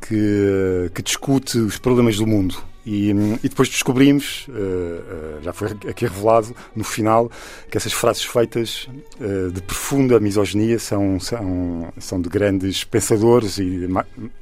que, 0.00 0.90
que 0.94 1.02
discute 1.02 1.58
os 1.58 1.78
problemas 1.78 2.16
do 2.16 2.26
mundo. 2.26 2.56
E, 2.84 3.10
e, 3.10 3.48
depois 3.48 3.68
descobrimos, 3.68 4.46
uh, 4.48 4.52
uh, 4.52 5.42
já 5.42 5.52
foi 5.52 5.68
aqui 5.88 6.04
revelado 6.04 6.54
no 6.74 6.82
final, 6.82 7.30
que 7.70 7.76
essas 7.76 7.92
frases 7.92 8.24
feitas 8.24 8.88
uh, 9.20 9.52
de 9.52 9.62
profunda 9.62 10.18
misoginia 10.18 10.78
são, 10.80 11.20
são, 11.20 11.92
são 11.98 12.20
de 12.20 12.28
grandes 12.28 12.82
pensadores 12.82 13.58
e 13.58 13.88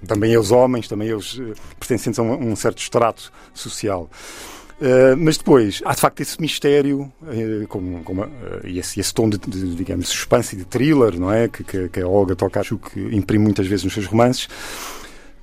também 0.06 0.32
eles 0.32 0.50
homens, 0.50 0.88
também 0.88 1.08
eles 1.08 1.38
pertencentes 1.78 2.18
a 2.18 2.22
um, 2.22 2.52
um 2.52 2.56
certo 2.56 2.78
extrato 2.78 3.30
social. 3.52 4.08
Uh, 4.80 5.14
mas 5.18 5.36
depois, 5.36 5.82
há 5.84 5.92
de 5.92 6.00
facto 6.00 6.20
esse 6.20 6.40
mistério 6.40 7.12
uh, 7.20 7.76
uh, 7.76 8.66
e 8.66 8.78
esse, 8.78 8.98
esse, 8.98 9.12
tom 9.12 9.28
de, 9.28 9.36
de, 9.36 9.74
digamos, 9.74 10.08
suspense 10.08 10.56
e 10.56 10.58
de 10.58 10.64
thriller, 10.64 11.20
não 11.20 11.30
é? 11.30 11.48
Que, 11.48 11.62
que, 11.62 11.88
que 11.90 12.00
a 12.00 12.08
Olga 12.08 12.34
Tokarczuk 12.34 12.98
imprime 12.98 13.44
muitas 13.44 13.66
vezes 13.66 13.84
nos 13.84 13.92
seus 13.92 14.06
romances, 14.06 14.48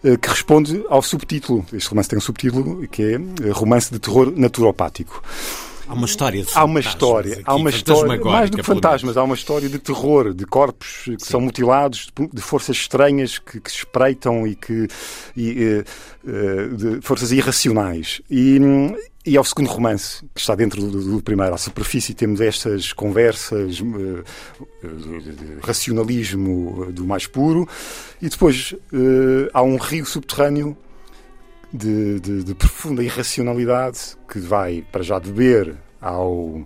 que 0.01 0.29
responde 0.29 0.83
ao 0.89 1.01
subtítulo. 1.01 1.65
Este 1.73 1.89
romance 1.89 2.09
tem 2.09 2.17
um 2.17 2.21
subtítulo 2.21 2.87
que 2.87 3.03
é 3.03 3.51
Romance 3.51 3.91
de 3.91 3.99
Terror 3.99 4.31
Naturopático. 4.35 5.23
Há 5.87 5.93
uma 5.93 6.05
história 6.05 6.43
de 6.43 6.51
Há 6.53 6.65
uma 6.65 6.79
história, 6.81 7.33
aqui, 7.33 7.43
há 7.45 7.55
uma 7.55 7.69
história, 7.69 8.21
mais 8.21 8.49
do 8.49 8.57
que 8.57 8.63
fantasmas, 8.63 9.15
há 9.15 9.23
uma 9.23 9.35
história 9.35 9.69
de 9.69 9.79
terror, 9.79 10.33
de 10.33 10.45
corpos 10.45 11.03
que 11.05 11.11
Sim. 11.11 11.17
são 11.19 11.39
mutilados, 11.39 12.09
de 12.33 12.41
forças 12.41 12.75
estranhas 12.75 13.39
que, 13.39 13.61
que 13.61 13.71
se 13.71 13.77
espreitam 13.77 14.45
e 14.45 14.55
que. 14.55 14.87
E, 15.35 15.83
de 16.25 16.99
forças 17.01 17.31
irracionais. 17.31 18.21
E, 18.29 18.59
e 19.27 19.37
ao 19.37 19.43
segundo 19.43 19.67
romance, 19.67 20.23
que 20.33 20.39
está 20.39 20.55
dentro 20.55 20.81
do, 20.81 21.15
do 21.17 21.21
primeiro, 21.21 21.53
à 21.53 21.57
superfície, 21.57 22.13
temos 22.13 22.39
estas 22.39 22.93
conversas 22.93 23.81
uh, 23.81 24.23
de 24.81 25.59
racionalismo 25.61 26.91
do 26.91 27.05
mais 27.05 27.27
puro, 27.27 27.67
e 28.21 28.29
depois 28.29 28.73
há 29.53 29.61
um 29.61 29.75
rio 29.75 30.05
subterrâneo 30.05 30.77
de, 31.73 32.19
de, 32.19 32.43
de, 32.43 32.55
profunda 32.55 33.03
irracionalidade 33.03 33.99
que 34.31 34.39
vai 34.39 34.85
para 34.91 35.03
já 35.03 35.19
beber 35.19 35.75
ao 35.99 36.31
uh, 36.33 36.65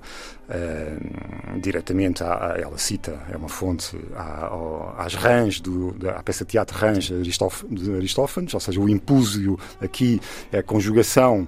diretamente 1.61 2.23
à, 2.23 2.55
ela 2.59 2.77
cita 2.77 3.19
é 3.31 3.37
uma 3.37 3.49
fonte 3.49 3.97
à, 4.15 4.51
às 4.97 5.15
rãs 5.15 5.61
da 5.97 6.21
peça 6.21 6.43
de 6.45 6.51
teatro 6.51 6.77
rãs 6.77 7.05
de 7.05 7.95
Aristófanes, 7.95 8.53
ou 8.53 8.59
seja 8.59 8.79
o 8.79 8.89
impúsio 8.89 9.57
aqui 9.79 10.19
é 10.51 10.59
a 10.59 10.63
conjugação 10.63 11.47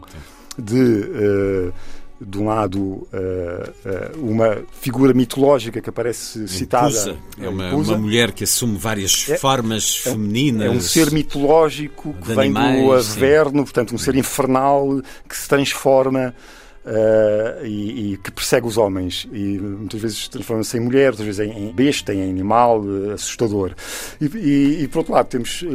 de, 0.58 0.76
uh, 0.76 1.74
de 2.20 2.38
um 2.38 2.46
lado, 2.46 2.80
uh, 2.80 3.08
uh, 3.12 4.30
uma 4.32 4.58
figura 4.72 5.14
mitológica 5.14 5.82
que 5.82 5.90
aparece 5.90 6.48
citada. 6.48 6.88
Impusa. 6.88 7.18
É 7.40 7.50
uma, 7.50 7.74
uma, 7.74 7.98
mulher 7.98 8.32
que 8.32 8.44
assume 8.44 8.78
várias 8.78 9.30
é, 9.30 9.38
formas 9.38 10.04
é, 10.06 10.12
femininas. 10.12 10.68
É 10.68 10.70
um 10.70 10.82
ser 10.82 11.12
mitológico 11.12 12.14
que 12.14 12.28
vem 12.28 12.52
animais, 12.52 12.84
do 12.84 12.94
averno, 12.94 13.60
sim. 13.60 13.64
portanto, 13.64 13.96
um 13.96 13.98
ser 13.98 14.16
infernal 14.16 15.02
que 15.28 15.36
se 15.36 15.48
transforma 15.48 16.34
uh, 16.86 17.66
e, 17.66 18.14
e, 18.14 18.18
que 18.18 18.32
persegue 18.32 18.68
os 18.68 18.78
homens 18.78 19.28
e 19.32 19.58
muitas 19.60 20.02
vezes 20.02 20.28
transforma-se 20.28 20.78
em 20.78 20.82
mulher, 20.82 21.12
outras 21.12 21.26
vezes 21.26 21.40
em, 21.56 21.72
besta, 21.72 22.14
em 22.14 22.30
animal 22.30 22.82
uh, 22.82 23.12
assustador. 23.12 23.74
E, 24.20 24.26
e, 24.26 24.84
e, 24.84 24.88
por 24.88 25.00
outro 25.00 25.14
lado 25.14 25.28
temos 25.28 25.62
uh, 25.62 25.68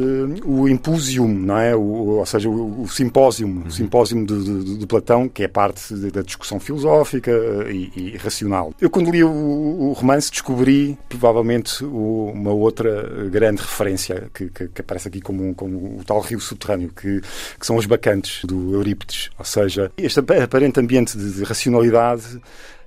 o 0.45 0.67
impúsium, 0.67 1.27
não 1.27 1.57
é? 1.57 1.75
O, 1.75 1.81
ou 2.19 2.25
seja, 2.25 2.49
o, 2.49 2.83
o 2.83 2.89
simpósium, 2.89 3.49
uhum. 3.49 3.67
o 3.67 3.71
simpósium 3.71 4.23
de, 4.23 4.43
de, 4.43 4.77
de, 4.77 4.87
Platão, 4.87 5.29
que 5.29 5.43
é 5.43 5.47
parte 5.47 5.93
da 5.93 6.21
discussão 6.21 6.59
filosófica 6.59 7.31
e, 7.69 8.17
racional. 8.17 8.73
Eu 8.81 8.89
quando 8.89 9.11
li 9.11 9.23
o, 9.23 9.29
o 9.29 9.93
romance 9.93 10.31
descobri 10.31 10.97
provavelmente 11.07 11.83
uma 11.83 12.51
outra 12.51 13.29
grande 13.29 13.61
referência 13.61 14.29
que, 14.33 14.49
que, 14.49 14.67
que 14.67 14.81
aparece 14.81 15.07
aqui 15.07 15.21
como, 15.21 15.53
como 15.53 15.99
o 15.99 16.03
tal 16.03 16.19
rio 16.21 16.39
subterrâneo, 16.39 16.89
que, 16.89 17.21
que 17.59 17.65
são 17.65 17.75
os 17.75 17.85
bacantes 17.85 18.43
do 18.45 18.73
Eurípides, 18.73 19.29
ou 19.37 19.45
seja, 19.45 19.91
este 19.97 20.19
aparente 20.19 20.79
ambiente 20.79 20.98
ambiente 20.99 21.17
de, 21.17 21.31
de 21.31 21.43
racionalidade 21.43 22.41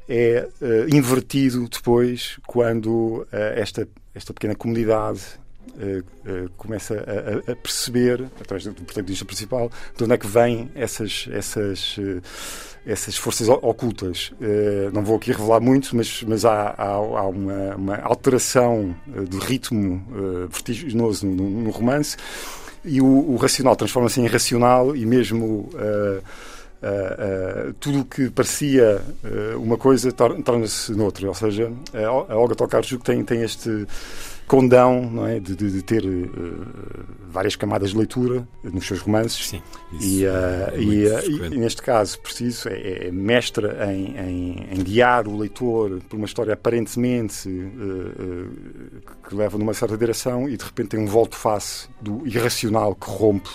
é 0.09 0.47
uh, 0.61 0.95
invertido 0.95 1.67
depois 1.69 2.39
quando 2.47 3.23
uh, 3.23 3.27
esta, 3.55 3.89
esta 4.15 4.35
pequena 4.35 4.55
comunidade 4.55 5.21
uh, 5.69 6.51
começa 6.57 6.95
a, 6.95 7.53
a, 7.53 7.57
perceber, 7.57 8.29
através 8.41 8.65
do 8.65 8.75
protagonista 8.75 9.25
principal, 9.25 9.71
de 9.97 10.05
onde 10.05 10.13
é 10.13 10.19
que 10.19 10.27
vêm 10.27 10.71
essas, 10.75 11.29
essas, 11.33 11.97
essas 12.85 13.17
forças 13.17 13.49
ocultas. 13.49 14.33
não 14.93 15.03
vou 15.03 15.17
aqui 15.17 15.33
revelar 15.33 15.61
muito, 15.61 15.97
mas, 15.97 16.23
mas 16.25 16.45
há, 16.45 16.75
há, 16.77 16.89
há 16.89 17.29
uma, 17.29 17.77
uma, 17.77 17.97
alteração 18.03 18.95
de 19.07 19.39
ritmo 19.39 20.05
vertiginoso 20.51 21.27
no, 21.27 21.49
no, 21.49 21.71
romance 21.71 22.17
e 22.85 23.01
o, 23.01 23.07
o 23.07 23.37
racional 23.37 23.77
transforma-se 23.77 24.21
em 24.21 24.25
irracional 24.25 24.95
e 24.95 25.07
mesmo 25.07 25.71
Uh, 26.83 27.73
tudo 27.75 28.01
o 28.01 28.05
que 28.05 28.29
parecia 28.29 29.01
uh, 29.23 29.63
uma 29.63 29.79
coisa 29.79 30.11
torna-se 30.11 30.93
noutra. 30.93 31.29
Ou 31.29 31.35
seja, 31.35 31.71
a 32.29 32.37
Olga 32.37 32.57
Tokarczuk 32.57 33.05
tem, 33.05 33.25
tem 33.25 33.43
este 33.43 33.87
condão 34.47 35.09
não 35.11 35.27
é, 35.27 35.41
de, 35.41 35.57
de, 35.57 35.71
de 35.71 35.83
ter 35.83 36.03
várias 37.29 37.57
camadas 37.57 37.91
de 37.91 37.97
leitura 37.97 38.47
nos 38.63 38.87
seus 38.87 39.01
romances. 39.01 39.49
Sim, 39.49 39.63
e, 39.99 40.25
é 40.25 40.75
e, 40.77 41.55
e, 41.55 41.59
neste 41.59 41.81
caso, 41.81 42.19
preciso, 42.19 42.69
é, 42.69 43.09
é 43.09 43.11
mestra 43.11 43.91
em, 43.93 44.17
em, 44.17 44.69
em, 44.73 44.83
guiar 44.83 45.27
o 45.27 45.39
leitor 45.39 46.01
por 46.09 46.17
uma 46.17 46.27
história 46.27 46.53
aparentemente 46.53 47.49
que 49.29 49.35
leva 49.35 49.57
numa 49.57 49.73
certa 49.73 49.97
direção 49.97 50.49
e 50.49 50.57
de 50.57 50.65
repente 50.65 50.89
tem 50.91 51.01
um 51.01 51.07
volto-face 51.07 51.89
do 52.01 52.27
irracional 52.27 52.95
que 52.95 53.09
rompe, 53.09 53.49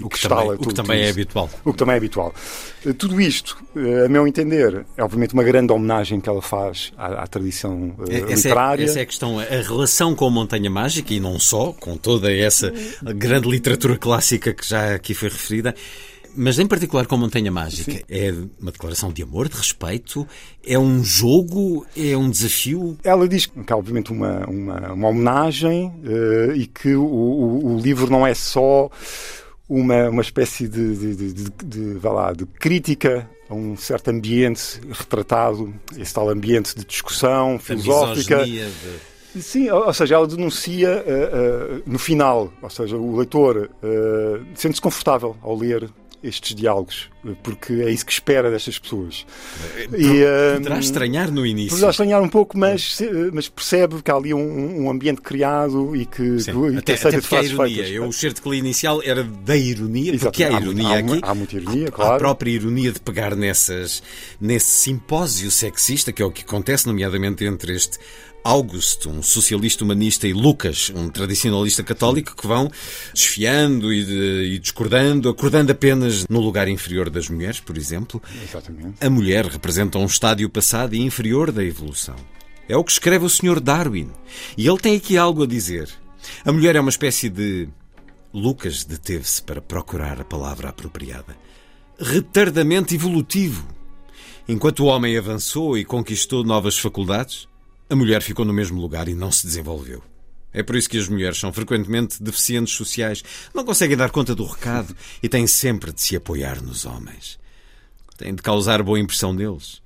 o 0.00 0.08
que, 0.08 0.18
que 0.18 0.28
também, 0.28 0.50
o 0.50 0.58
que 0.58 0.74
também 0.74 1.02
é 1.02 1.10
habitual. 1.10 1.50
O 1.64 1.72
que 1.72 1.78
também 1.78 1.94
é 1.94 1.96
habitual. 1.98 2.34
Tudo 2.98 3.20
isto, 3.20 3.56
a 4.04 4.08
meu 4.08 4.26
entender, 4.26 4.84
é 4.96 5.04
obviamente 5.04 5.34
uma 5.34 5.44
grande 5.44 5.72
homenagem 5.72 6.20
que 6.20 6.28
ela 6.28 6.42
faz 6.42 6.92
à, 6.96 7.22
à 7.22 7.26
tradição 7.26 7.94
uh, 7.98 8.04
essa 8.10 8.48
literária. 8.48 8.82
É, 8.82 8.86
essa 8.86 8.98
é 8.98 9.02
a 9.02 9.06
questão, 9.06 9.38
a 9.38 9.44
relação 9.44 9.81
com 10.14 10.26
a 10.26 10.30
Montanha 10.30 10.70
Mágica 10.70 11.12
e 11.12 11.20
não 11.20 11.38
só, 11.38 11.72
com 11.72 11.96
toda 11.96 12.32
essa 12.32 12.72
grande 13.14 13.48
literatura 13.48 13.96
clássica 13.96 14.52
que 14.52 14.66
já 14.66 14.94
aqui 14.94 15.14
foi 15.14 15.28
referida 15.28 15.74
Mas 16.34 16.58
em 16.58 16.66
particular 16.66 17.06
com 17.06 17.16
Montanha 17.16 17.52
Mágica, 17.52 17.92
Sim. 17.92 18.02
é 18.08 18.32
uma 18.60 18.72
declaração 18.72 19.12
de 19.12 19.22
amor, 19.22 19.48
de 19.48 19.56
respeito, 19.56 20.26
é 20.66 20.78
um 20.78 21.04
jogo, 21.04 21.86
é 21.96 22.16
um 22.16 22.30
desafio? 22.30 22.96
Ela 23.04 23.28
diz 23.28 23.46
que 23.46 23.72
é 23.72 23.74
obviamente 23.74 24.10
uma, 24.10 24.46
uma, 24.46 24.92
uma 24.92 25.08
homenagem 25.08 25.88
uh, 25.88 26.54
e 26.54 26.66
que 26.66 26.94
o, 26.94 27.04
o, 27.04 27.74
o, 27.74 27.78
livro 27.78 28.10
não 28.10 28.26
é 28.26 28.34
só 28.34 28.90
uma, 29.68 30.08
uma 30.08 30.22
espécie 30.22 30.66
de, 30.68 30.96
de, 30.96 31.16
de, 31.16 31.32
de, 31.32 31.50
de, 31.64 31.98
de, 31.98 32.06
lá, 32.06 32.32
de 32.32 32.46
crítica 32.46 33.28
a 33.48 33.54
um 33.54 33.76
certo 33.76 34.08
ambiente 34.08 34.80
retratado, 34.90 35.74
esse 35.98 36.14
tal 36.14 36.30
ambiente 36.30 36.74
de 36.74 36.84
discussão 36.84 37.58
filosófica. 37.58 38.42
Sim, 39.40 39.70
ou 39.70 39.92
seja, 39.94 40.16
ela 40.16 40.26
denuncia 40.26 40.90
uh, 40.90 41.78
uh, 41.78 41.82
no 41.86 41.98
final, 41.98 42.52
ou 42.60 42.70
seja, 42.70 42.96
o 42.96 43.16
leitor 43.16 43.70
uh, 43.82 44.46
sente-se 44.54 44.80
confortável 44.80 45.36
ao 45.42 45.56
ler 45.56 45.88
estes 46.22 46.54
diálogos, 46.54 47.10
porque 47.42 47.72
é 47.72 47.90
isso 47.90 48.06
que 48.06 48.12
espera 48.12 48.48
destas 48.48 48.78
pessoas. 48.78 49.26
E, 49.92 50.22
poderá 50.54 50.78
estranhar 50.78 51.32
no 51.32 51.44
início. 51.44 51.70
Poderá 51.70 51.90
estranhar 51.90 52.22
um 52.22 52.28
pouco, 52.28 52.56
mas, 52.56 52.96
mas 53.32 53.48
percebe 53.48 54.00
que 54.00 54.08
há 54.08 54.14
ali 54.14 54.32
um, 54.32 54.84
um 54.84 54.88
ambiente 54.88 55.20
criado 55.20 55.96
e 55.96 56.06
que, 56.06 56.38
Sim, 56.38 56.70
que 56.70 56.78
até, 56.78 56.92
aceita 56.92 57.18
até 57.18 57.38
a 57.38 57.42
ironia. 57.42 57.88
Eu, 57.88 58.06
o 58.06 58.12
certo 58.12 58.54
inicial 58.54 59.02
era 59.02 59.24
da 59.24 59.56
ironia, 59.56 60.14
Exato. 60.14 60.30
porque 60.30 60.44
há 60.44 60.60
ironia 60.60 60.88
há, 60.90 60.98
aqui. 60.98 61.18
Há 61.22 61.34
muita 61.34 61.56
ironia, 61.56 61.88
há, 61.88 61.90
claro. 61.90 62.12
Há 62.12 62.14
a 62.14 62.18
própria 62.18 62.50
ironia 62.52 62.92
de 62.92 63.00
pegar 63.00 63.34
nessas, 63.34 64.00
nesse 64.40 64.70
simpósio 64.70 65.50
sexista, 65.50 66.12
que 66.12 66.22
é 66.22 66.24
o 66.24 66.30
que 66.30 66.42
acontece, 66.42 66.86
nomeadamente 66.86 67.44
entre 67.44 67.74
este 67.74 67.98
August, 68.44 69.06
um 69.06 69.22
socialista 69.22 69.84
humanista, 69.84 70.26
e 70.26 70.32
Lucas, 70.32 70.90
um 70.94 71.08
tradicionalista 71.08 71.82
católico, 71.82 72.34
que 72.36 72.46
vão 72.46 72.70
desfiando 73.14 73.92
e, 73.92 74.04
de, 74.04 74.54
e, 74.54 74.58
discordando, 74.58 75.28
acordando 75.28 75.70
apenas 75.70 76.26
no 76.28 76.40
lugar 76.40 76.68
inferior 76.68 77.08
das 77.08 77.28
mulheres, 77.28 77.60
por 77.60 77.76
exemplo. 77.76 78.22
Exatamente. 78.42 78.96
A 79.00 79.08
mulher 79.08 79.46
representa 79.46 79.98
um 79.98 80.06
estádio 80.06 80.48
passado 80.50 80.94
e 80.94 81.00
inferior 81.00 81.52
da 81.52 81.64
evolução. 81.64 82.16
É 82.68 82.76
o 82.76 82.84
que 82.84 82.92
escreve 82.92 83.24
o 83.24 83.28
Sr. 83.28 83.60
Darwin. 83.60 84.10
E 84.56 84.66
ele 84.66 84.78
tem 84.78 84.96
aqui 84.96 85.16
algo 85.16 85.42
a 85.42 85.46
dizer. 85.46 85.88
A 86.44 86.52
mulher 86.52 86.76
é 86.76 86.80
uma 86.80 86.90
espécie 86.90 87.28
de. 87.28 87.68
Lucas 88.32 88.84
deteve-se 88.84 89.42
para 89.42 89.60
procurar 89.60 90.20
a 90.20 90.24
palavra 90.24 90.70
apropriada. 90.70 91.36
Retardamento 91.98 92.94
evolutivo. 92.94 93.66
Enquanto 94.48 94.80
o 94.80 94.86
homem 94.86 95.16
avançou 95.16 95.76
e 95.76 95.84
conquistou 95.84 96.42
novas 96.42 96.78
faculdades, 96.78 97.46
a 97.92 97.94
mulher 97.96 98.22
ficou 98.22 98.42
no 98.46 98.54
mesmo 98.54 98.80
lugar 98.80 99.06
e 99.06 99.14
não 99.14 99.30
se 99.30 99.46
desenvolveu. 99.46 100.02
É 100.50 100.62
por 100.62 100.76
isso 100.76 100.88
que 100.88 100.96
as 100.96 101.10
mulheres 101.10 101.36
são 101.36 101.52
frequentemente 101.52 102.22
deficientes 102.22 102.72
sociais, 102.72 103.22
não 103.54 103.66
conseguem 103.66 103.98
dar 103.98 104.10
conta 104.10 104.34
do 104.34 104.46
recado 104.46 104.96
e 105.22 105.28
têm 105.28 105.46
sempre 105.46 105.92
de 105.92 106.00
se 106.00 106.16
apoiar 106.16 106.62
nos 106.62 106.86
homens. 106.86 107.38
Têm 108.16 108.34
de 108.34 108.40
causar 108.40 108.82
boa 108.82 108.98
impressão 108.98 109.34
neles. 109.34 109.82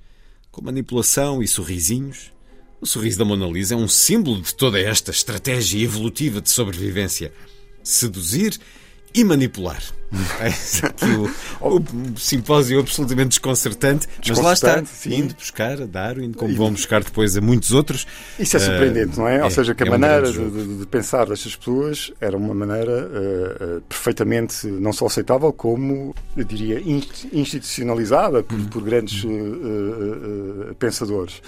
Com 0.49 0.61
manipulação 0.61 1.43
e 1.43 1.47
sorrisinhos. 1.49 2.31
O 2.79 2.85
sorriso 2.85 3.19
da 3.19 3.25
Mona 3.25 3.45
Lisa 3.45 3.73
é 3.73 3.77
um 3.77 3.89
símbolo 3.89 4.41
de 4.41 4.55
toda 4.55 4.79
esta 4.79 5.11
estratégia 5.11 5.83
evolutiva 5.83 6.39
de 6.39 6.49
sobrevivência. 6.49 7.33
Seduzir 7.83 8.57
e 9.13 9.23
manipular. 9.23 9.81
É 10.39 10.47
aqui 10.87 11.05
o, 11.59 11.75
o, 11.75 12.17
simpósio 12.17 12.79
absolutamente 12.79 13.29
desconcertante, 13.29 14.07
mas 14.25 14.39
lá 14.39 14.53
está, 14.53 14.85
sim. 14.85 15.15
indo 15.15 15.35
buscar 15.35 15.81
a 15.81 15.85
Darwin, 15.85 16.31
como 16.31 16.55
vão 16.55 16.71
buscar 16.71 17.03
depois 17.03 17.35
a 17.35 17.41
muitos 17.41 17.73
outros. 17.73 18.07
Isso 18.39 18.55
é 18.55 18.59
surpreendente, 18.59 19.17
uh, 19.17 19.19
não 19.19 19.27
é? 19.27 19.39
é? 19.39 19.43
Ou 19.43 19.51
seja, 19.51 19.75
que 19.75 19.83
a 19.83 19.87
é 19.87 19.89
maneira 19.89 20.29
um 20.29 20.49
de, 20.49 20.77
de, 20.77 20.85
pensar 20.85 21.25
destas 21.25 21.57
pessoas 21.57 22.13
era 22.21 22.37
uma 22.37 22.53
maneira 22.53 23.05
uh, 23.05 23.77
uh, 23.77 23.81
perfeitamente 23.81 24.65
não 24.67 24.93
só 24.93 25.07
aceitável, 25.07 25.51
como, 25.51 26.15
eu 26.37 26.45
diria, 26.45 26.81
institucionalizada 27.33 28.43
por, 28.43 28.59
por 28.69 28.83
grandes 28.83 29.25
pensadores. 30.79 31.41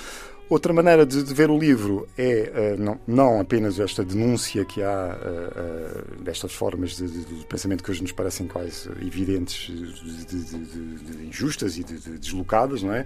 Outra 0.50 0.74
maneira 0.74 1.06
de, 1.06 1.22
de, 1.22 1.32
ver 1.32 1.52
o 1.52 1.58
livro 1.58 2.08
é 2.18 2.76
uh, 2.76 2.82
não, 2.82 3.00
não, 3.08 3.40
apenas 3.40 3.80
esta 3.80 4.04
denúncia 4.04 4.66
que 4.66 4.82
há 4.82 5.16
uh, 5.16 6.20
uh, 6.20 6.24
destas 6.24 6.52
formas 6.52 6.98
de, 6.98 7.08
de, 7.08 7.24
de, 7.24 7.46
pensamento 7.46 7.84
que 7.84 7.92
hoje 7.92 8.02
nos 8.02 8.12
parecem 8.12 8.48
quase 8.48 8.90
evidentes, 9.00 9.72
de, 10.28 11.28
injustas 11.28 11.78
e 11.78 11.84
de, 11.84 12.18
deslocadas, 12.18 12.82
não 12.82 12.92
é? 12.92 13.06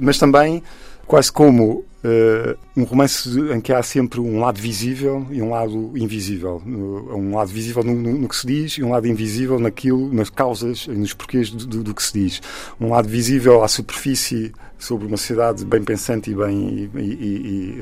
Mas 0.00 0.18
também 0.18 0.64
quase 1.06 1.30
como 1.30 1.84
uh, 2.04 2.58
um 2.76 2.84
romance 2.84 3.28
em 3.52 3.60
que 3.60 3.72
há 3.72 3.82
sempre 3.82 4.20
um 4.20 4.40
lado 4.40 4.60
visível 4.60 5.26
e 5.30 5.40
um 5.40 5.50
lado 5.50 5.92
invisível. 5.96 6.60
Um 6.64 7.36
lado 7.36 7.48
visível 7.50 7.84
no, 7.84 7.94
no, 7.94 8.18
no 8.18 8.28
que 8.28 8.36
se 8.36 8.46
diz 8.46 8.72
e 8.78 8.82
um 8.82 8.90
lado 8.90 9.06
invisível 9.06 9.58
naquilo, 9.58 10.12
nas 10.12 10.30
causas 10.30 10.86
e 10.88 10.92
nos 10.92 11.12
porquês 11.12 11.50
do, 11.50 11.66
do, 11.66 11.82
do, 11.84 11.94
que 11.94 12.02
se 12.02 12.12
diz. 12.12 12.42
Um 12.80 12.88
lado 12.88 13.08
visível 13.08 13.62
à 13.62 13.68
superfície 13.68 14.52
sobre 14.84 15.06
uma 15.06 15.16
sociedade 15.16 15.64
bem 15.64 15.82
pensante 15.82 16.30
e 16.30 16.34
bem, 16.34 16.90
e, 16.94 17.00
e, 17.00 17.78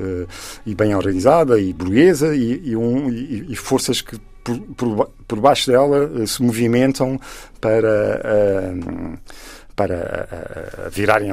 e, 0.65 0.71
e 0.71 0.75
bem 0.75 0.95
organizada 0.95 1.59
e 1.59 1.73
burguesa 1.73 2.35
e, 2.35 2.75
um, 2.75 3.09
e, 3.09 3.55
forças 3.55 4.01
que 4.01 4.17
por, 4.43 4.59
por, 4.75 5.09
por 5.27 5.39
baixo 5.39 5.71
dela 5.71 6.05
uh, 6.05 6.27
se 6.27 6.41
movimentam 6.43 7.19
para 7.61 8.21
para 9.75 10.89
virarem 10.91 11.31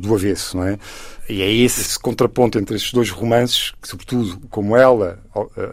do 0.00 0.14
avesso, 0.14 0.56
não 0.56 0.66
é? 0.66 0.78
E 1.28 1.42
é 1.42 1.52
esse 1.52 1.98
contraponto 1.98 2.58
entre 2.58 2.76
estes 2.76 2.94
dois 2.94 3.10
romances, 3.10 3.74
que, 3.80 3.86
sobretudo, 3.86 4.40
como 4.48 4.74
ela, 4.74 5.18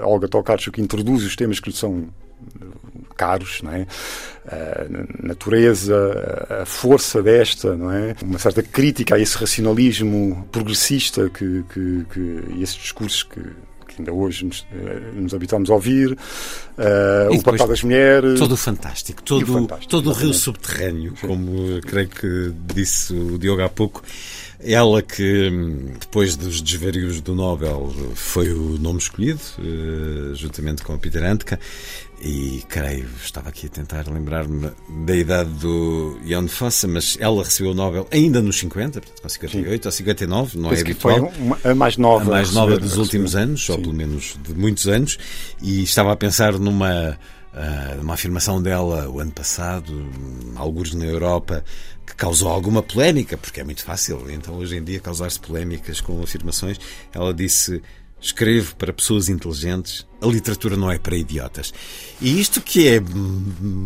Olga 0.02 0.28
Tokarczuk, 0.28 0.82
introduz 0.82 1.24
os 1.24 1.38
temas 1.38 1.62
que 1.62 1.70
lhe 1.70 1.76
são 1.76 2.10
caros, 3.16 3.62
não 3.62 3.72
é? 3.72 3.88
A 4.48 5.26
natureza, 5.26 5.96
a 6.62 6.66
força 6.66 7.22
desta, 7.22 7.76
não 7.76 7.92
é? 7.92 8.16
Uma 8.22 8.40
certa 8.40 8.64
crítica 8.64 9.16
a 9.16 9.20
esse 9.20 9.38
racionalismo 9.38 10.48
progressista 10.52 11.30
que, 11.30 11.64
que, 11.72 12.06
que 12.12 12.44
e 12.56 12.64
esses 12.64 12.76
discursos 12.76 13.24
que 13.24 13.42
que 13.92 14.02
ainda 14.02 14.14
hoje 14.14 14.46
nos, 14.46 14.66
eh, 14.72 15.12
nos 15.16 15.34
habituamos 15.34 15.70
a 15.70 15.74
ouvir, 15.74 16.12
uh, 16.12 17.36
o 17.36 17.44
papel 17.44 17.68
das 17.68 17.84
mulheres. 17.84 18.40
Todo 18.40 18.54
o 18.54 18.58
fantástico, 18.58 19.22
todo, 19.22 19.44
o, 19.44 19.54
fantástico, 19.54 19.92
todo 19.92 20.10
o 20.10 20.14
rio 20.14 20.34
subterrâneo, 20.34 21.14
como 21.20 21.82
creio 21.82 22.08
que 22.08 22.54
disse 22.74 23.14
o 23.14 23.38
Diogo 23.38 23.62
há 23.62 23.70
pouco. 23.70 24.02
Ela 24.64 25.02
que, 25.02 25.50
depois 26.00 26.36
dos 26.36 26.62
desvarios 26.62 27.20
do 27.22 27.34
Nobel, 27.34 27.94
foi 28.14 28.52
o 28.52 28.78
nome 28.78 29.00
escolhido, 29.00 29.42
eh, 29.60 30.36
juntamente 30.36 30.84
com 30.84 30.98
Peter 30.98 31.24
Handke, 31.24 31.58
e 32.24 32.64
creio, 32.70 33.08
estava 33.24 33.50
aqui 33.50 33.66
a 33.66 33.70
tentar 33.70 34.06
lembrar-me 34.08 34.70
da 35.06 35.16
idade 35.16 35.50
do 35.50 36.20
Jan 36.24 36.48
Fossa, 36.48 36.88
mas 36.88 37.18
ela 37.20 37.44
recebeu 37.44 37.72
o 37.72 37.76
Nobel 37.76 38.08
ainda 38.12 38.42
nos 38.42 38.60
50, 38.60 39.02
portanto 39.02 39.22
com 39.22 39.30
58 39.30 39.82
Sim. 39.82 39.88
ou 39.88 39.92
59, 39.92 40.58
não 40.60 40.70
Penso 40.70 40.82
é 40.82 40.86
habitual. 40.86 41.32
foi 41.32 41.42
uma, 41.42 41.60
a 41.64 41.74
mais 41.74 41.98
nova. 41.98 42.26
A 42.26 42.30
mais 42.30 42.54
nova 42.54 42.78
dos 42.78 42.98
últimos 42.98 43.36
anos, 43.36 43.66
Sim. 43.66 43.72
ou 43.72 43.80
pelo 43.80 43.94
menos 43.94 44.38
de 44.44 44.54
muitos 44.54 44.88
anos, 44.88 45.18
e 45.64 45.82
estava 45.82 46.12
a 46.12 46.16
pensar 46.16 46.60
numa 46.60 47.18
uh, 47.54 48.02
uma 48.02 48.14
afirmação 48.14 48.62
dela 48.62 49.10
o 49.10 49.20
ano 49.20 49.32
passado, 49.32 50.08
alguns 50.56 50.94
na 50.94 51.06
Europa, 51.06 51.64
que 52.12 52.16
causou 52.16 52.50
alguma 52.50 52.84
polémica, 52.84 53.38
porque 53.38 53.62
é 53.62 53.64
muito 53.64 53.84
fácil, 53.84 54.30
então 54.30 54.56
hoje 54.56 54.76
em 54.76 54.84
dia 54.84 55.00
causar-se 55.00 55.40
polémicas 55.40 56.02
com 56.02 56.22
afirmações. 56.22 56.78
Ela 57.14 57.34
disse: 57.34 57.82
escrevo 58.22 58.76
para 58.76 58.94
pessoas 58.94 59.30
inteligentes 59.30 60.06
a 60.22 60.28
literatura 60.28 60.78
não 60.78 60.92
é 60.92 61.00
para 61.00 61.18
idiotas. 61.18 61.74
E 62.22 62.40
isto 62.40 62.62
que 62.62 62.88
é, 62.88 63.02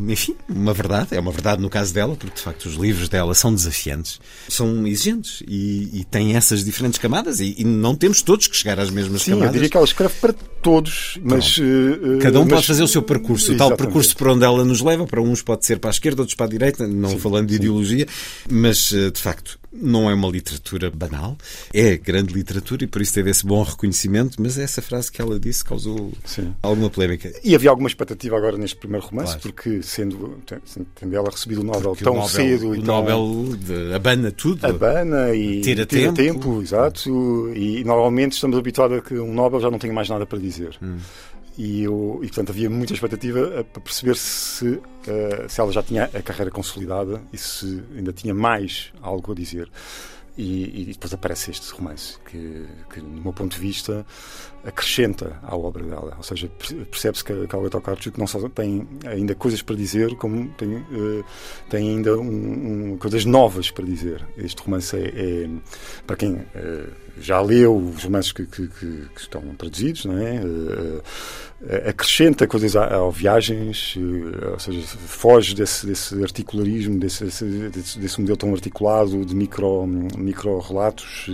enfim, 0.10 0.36
uma 0.50 0.74
verdade, 0.74 1.16
é 1.16 1.20
uma 1.20 1.32
verdade 1.32 1.62
no 1.62 1.70
caso 1.70 1.94
dela, 1.94 2.16
porque 2.18 2.36
de 2.36 2.42
facto 2.42 2.66
os 2.66 2.76
livros 2.76 3.08
dela 3.08 3.34
são 3.34 3.56
desafiantes, 3.56 4.20
são 4.50 4.86
exigentes 4.86 5.42
e, 5.48 6.02
e 6.02 6.04
têm 6.04 6.36
essas 6.36 6.66
diferentes 6.66 7.00
camadas 7.00 7.40
e, 7.40 7.56
e, 7.58 7.64
não 7.64 7.96
temos 7.96 8.22
todos 8.22 8.48
que 8.48 8.56
chegar 8.58 8.80
às 8.80 8.90
mesmas 8.90 9.22
Sim, 9.22 9.32
camadas. 9.32 9.48
eu 9.48 9.54
diria 9.54 9.70
que 9.70 9.78
ela 9.78 9.86
escreve 9.86 10.14
para 10.16 10.34
todos, 10.62 11.18
mas... 11.24 11.58
Uh, 11.58 12.20
Cada 12.22 12.40
um 12.40 12.44
mas... 12.44 12.54
pode 12.54 12.68
fazer 12.68 12.84
o 12.84 12.88
seu 12.88 13.02
percurso, 13.02 13.54
o 13.54 13.58
tal 13.58 13.78
percurso 13.78 14.16
por 14.18 14.28
onde 14.28 14.44
ela 14.44 14.66
nos 14.66 14.82
leva, 14.82 15.06
para 15.08 15.22
uns 15.22 15.42
pode 15.42 15.66
ser 15.66 15.80
para 15.80 15.90
a 15.90 15.94
esquerda, 15.94 16.22
outros 16.22 16.36
para 16.36 16.48
a 16.48 16.50
direita, 16.50 16.86
não 16.86 17.12
sim, 17.12 17.20
falando 17.20 17.48
de 17.48 17.54
sim. 17.54 17.60
ideologia, 17.60 18.06
mas 18.50 18.92
eh, 18.92 19.10
de 19.10 19.22
facto 19.22 19.58
não 19.76 20.10
é 20.10 20.14
uma 20.14 20.30
literatura 20.30 20.90
banal, 20.90 21.38
é 21.74 21.98
grande 21.98 22.34
literatura 22.34 22.84
e 22.84 22.88
por 22.88 23.02
isso 23.02 23.14
teve 23.14 23.30
esse 23.30 23.46
bom 23.46 23.64
reconhecimento, 23.64 24.42
mas 24.42 24.58
essa 24.58 24.82
frase 24.82 25.12
que 25.12 25.22
ela 25.22 25.40
disse 25.40 25.64
causou 25.64 26.12
Sim. 26.24 26.54
alguma 26.62 26.90
polémica. 26.90 27.32
E 27.44 27.56
havia 27.56 27.70
alguma 27.70 27.88
expectativa 27.88 28.38
agora 28.38 28.58
neste 28.58 28.76
primeiro 28.76 29.06
romance, 29.06 29.34
claro. 29.34 29.42
porque 29.42 29.82
sendo, 29.82 30.40
tendo 30.96 31.16
ela 31.16 31.30
recebido 31.30 31.62
o 31.62 31.64
Nobel 31.64 31.92
porque 31.92 32.04
tão 32.04 32.14
o 32.14 32.16
Nobel, 32.18 32.30
cedo 32.30 32.70
o 32.70 32.76
e 32.76 32.82
tão... 32.82 32.96
Nobel 32.96 33.58
de, 33.58 33.94
abana 33.94 34.32
tudo. 34.32 34.66
Abana 34.66 35.34
e 35.36 35.62
tira, 35.62 35.86
tira 35.86 36.14
tempo. 36.14 36.40
tempo. 36.40 36.62
exato. 36.62 37.52
E 37.56 37.84
normalmente 37.84 38.34
estamos 38.34 38.58
habituados 38.58 38.98
a 39.00 39.02
que 39.02 39.16
um 39.16 39.34
Nobel 39.34 39.60
já 39.60 39.70
não 39.70 39.80
tenha 39.80 39.94
mais 39.94 40.10
nada 40.10 40.26
para 40.26 40.40
dizer. 40.40 40.76
Hum. 40.82 40.98
E, 41.58 41.84
eu, 41.84 42.20
e, 42.22 42.28
portanto, 42.28 42.50
havia 42.50 42.70
muita 42.70 42.94
expectativa 42.94 43.66
para 43.72 43.82
perceber 43.82 44.16
se, 44.18 44.68
uh, 44.68 44.82
se 45.48 45.62
ela 45.62 45.72
já 45.72 45.82
tinha 45.82 46.04
a 46.14 46.22
carreira 46.22 46.52
consolidada 46.52 47.22
e 47.32 47.38
se 47.38 47.82
ainda 47.96 48.12
tinha 48.12 48.34
mais 48.34 48.92
algo 49.02 49.32
a 49.32 49.36
dizer. 49.36 49.70
E, 50.38 50.82
e 50.82 50.86
depois 50.86 51.14
aparece 51.14 51.52
este 51.52 51.72
romance, 51.72 52.18
que, 52.30 52.66
que, 52.94 53.00
no 53.00 53.22
meu 53.22 53.32
ponto 53.32 53.56
de 53.56 53.62
vista, 53.62 54.06
acrescenta 54.66 55.40
à 55.42 55.56
obra 55.56 55.84
dela. 55.84 56.14
Ou 56.18 56.24
seja, 56.24 56.50
percebe-se 56.92 57.24
que 57.24 57.32
a 57.32 57.58
Olga 57.58 57.70
Tokarczuk 57.70 58.20
não 58.20 58.28
só 58.28 58.50
tem 58.50 58.86
ainda 59.06 59.34
coisas 59.34 59.62
para 59.62 59.76
dizer, 59.76 60.16
como 60.18 60.50
tem, 60.56 60.76
uh, 60.76 61.24
tem 61.70 61.90
ainda 61.90 62.18
um, 62.18 62.94
um, 62.94 62.98
coisas 62.98 63.24
novas 63.24 63.72
para 63.72 63.86
dizer. 63.86 64.26
Este 64.38 64.62
romance 64.62 64.98
é, 64.98 65.08
é 65.08 65.50
para 66.06 66.18
quem 66.18 66.34
uh, 66.34 66.92
já 67.18 67.40
leu 67.40 67.78
os 67.78 68.04
romances 68.04 68.34
que, 68.34 68.46
que, 68.46 68.68
que, 68.68 69.10
que 69.16 69.22
estão 69.22 69.42
traduzidos, 69.56 70.04
não 70.04 70.18
é? 70.18 70.42
Uh, 70.42 71.02
acrescenta 71.88 72.46
coisas 72.48 72.76
a, 72.76 72.86
a 72.86 73.10
viagens, 73.10 73.96
ou 74.52 74.60
seja, 74.60 74.82
foge 75.08 75.56
desse, 75.56 75.86
desse 75.88 76.22
articularismo, 76.22 77.00
desse, 77.00 77.26
desse, 77.26 78.00
desse, 78.00 78.20
modelo 78.20 78.38
tão 78.38 78.54
articulado 78.54 79.26
de 79.26 79.36
micro, 79.36 79.86
micro 80.18 80.60
relatos, 80.60 81.30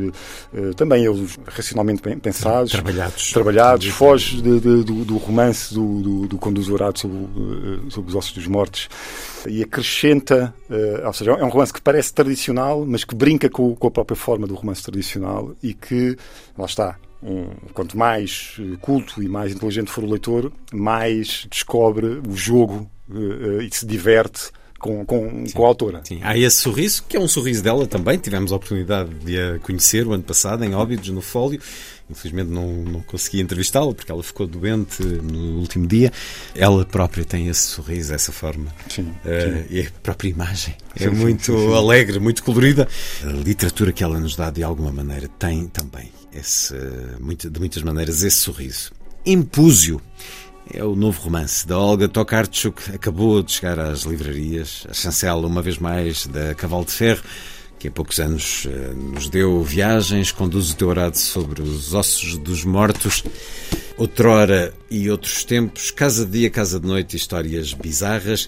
também 0.76 1.06
eles 1.06 1.38
racionalmente 1.48 2.02
pensados. 2.02 2.72
Trabalhados 2.72 3.32
trabalhados, 3.32 3.88
foge 3.88 4.42
de, 4.42 4.60
de, 4.60 4.84
do, 4.84 5.06
do, 5.06 5.18
romance 5.18 5.74
do, 5.74 6.28
do, 6.28 6.28
do 6.28 6.62
Dourado 6.62 7.00
sobre, 7.00 7.18
eh, 7.18 7.90
sobre, 7.90 8.10
os 8.10 8.16
ossos 8.16 8.34
dos 8.34 8.48
mortos 8.48 8.90
e 9.48 9.64
acrescenta, 9.64 10.54
ou 11.06 11.14
seja, 11.14 11.32
é 11.32 11.44
um 11.44 11.50
romance 11.50 11.74
que 11.74 11.82
parece 11.82 12.14
tradicional, 12.14 12.86
mas 12.86 13.04
que 13.04 13.16
brinca 13.16 13.50
com, 13.50 13.76
com 13.76 13.88
a 13.88 13.92
própria 13.92 14.16
forma 14.16 14.46
do 14.46 14.54
romance 14.54 14.84
tradicional 14.84 15.56
e 15.64 15.74
que, 15.74 16.16
lá 16.58 16.66
está, 16.66 16.98
um, 17.24 17.50
quanto 17.74 17.98
mais 17.98 18.56
eh, 18.60 18.78
culto 18.80 19.22
e 19.22 19.28
mais 19.28 19.54
inteligente 19.54 19.92
for 19.92 20.04
o 20.04 20.10
leitor, 20.10 20.52
mais 20.74 21.48
descobre 21.50 22.22
o 22.28 22.36
jogo 22.36 22.90
uh, 23.10 23.62
e 23.62 23.70
se 23.72 23.86
diverte 23.86 24.52
com, 24.80 25.06
com, 25.06 25.46
com 25.54 25.64
a 25.64 25.68
autora. 25.68 26.02
Sim. 26.04 26.20
Há 26.24 26.36
esse 26.36 26.58
sorriso, 26.58 27.04
que 27.08 27.16
é 27.16 27.20
um 27.20 27.28
sorriso 27.28 27.64
dela 27.64 27.86
também. 27.86 28.18
Tivemos 28.18 28.52
a 28.52 28.56
oportunidade 28.56 29.14
de 29.24 29.40
a 29.40 29.60
conhecer 29.60 30.08
o 30.08 30.14
ano 30.14 30.24
passado 30.24 30.64
em 30.66 30.74
Óbidos, 30.74 31.10
no 31.10 31.22
Fólio. 31.22 31.62
Infelizmente 32.10 32.50
não, 32.50 32.68
não 32.68 33.02
consegui 33.02 33.40
entrevistá-la 33.40 33.94
porque 33.94 34.12
ela 34.12 34.22
ficou 34.24 34.48
doente 34.48 35.04
no 35.04 35.60
último 35.60 35.86
dia. 35.86 36.12
Ela 36.56 36.84
própria 36.84 37.24
tem 37.24 37.48
esse 37.48 37.62
sorriso, 37.62 38.14
essa 38.14 38.32
forma. 38.32 38.74
Sim, 38.90 39.04
uh, 39.04 39.14
sim. 39.24 39.66
E 39.70 39.82
a 39.82 39.86
própria 40.02 40.30
imagem 40.30 40.76
é 40.96 41.04
sim, 41.04 41.10
muito 41.12 41.56
sim, 41.56 41.74
alegre, 41.76 42.20
muito 42.20 42.44
colorida. 42.44 42.88
A 43.24 43.28
literatura 43.28 43.94
que 43.94 44.04
ela 44.04 44.20
nos 44.20 44.36
dá, 44.36 44.50
de 44.50 44.64
alguma 44.64 44.92
maneira, 44.92 45.30
tem 45.40 45.68
também 45.68 46.12
esse, 46.34 46.74
de 46.74 47.60
muitas 47.60 47.84
maneiras 47.84 48.24
esse 48.24 48.38
sorriso. 48.38 48.92
Impúzio 49.26 50.02
é 50.74 50.84
o 50.84 50.96
novo 50.96 51.22
romance 51.22 51.68
da 51.68 51.78
Olga 51.78 52.08
Tokarczuk. 52.08 52.94
Acabou 52.94 53.44
de 53.44 53.52
chegar 53.52 53.80
às 53.80 54.02
livrarias. 54.02 54.86
A 54.90 54.94
chancela, 54.94 55.46
uma 55.46 55.62
vez 55.62 55.78
mais, 55.78 56.26
da 56.28 56.56
Cavalo 56.56 56.86
de 56.86 56.92
Ferro, 56.92 57.24
que 57.78 57.88
há 57.88 57.92
poucos 57.92 58.20
anos 58.20 58.68
eh, 58.70 58.94
nos 58.94 59.28
deu 59.30 59.64
viagens, 59.64 60.32
conduz 60.32 60.72
o 60.72 60.76
teorado 60.76 61.18
sobre 61.18 61.62
os 61.62 61.94
ossos 61.94 62.38
dos 62.38 62.64
mortos. 62.64 63.24
Outrora 63.98 64.74
e 64.90 65.10
outros 65.10 65.44
tempos, 65.44 65.92
casa 65.92 66.26
de 66.26 66.32
dia, 66.32 66.50
casa 66.50 66.80
de 66.80 66.88
noite, 66.88 67.16
histórias 67.16 67.74
bizarras. 67.74 68.48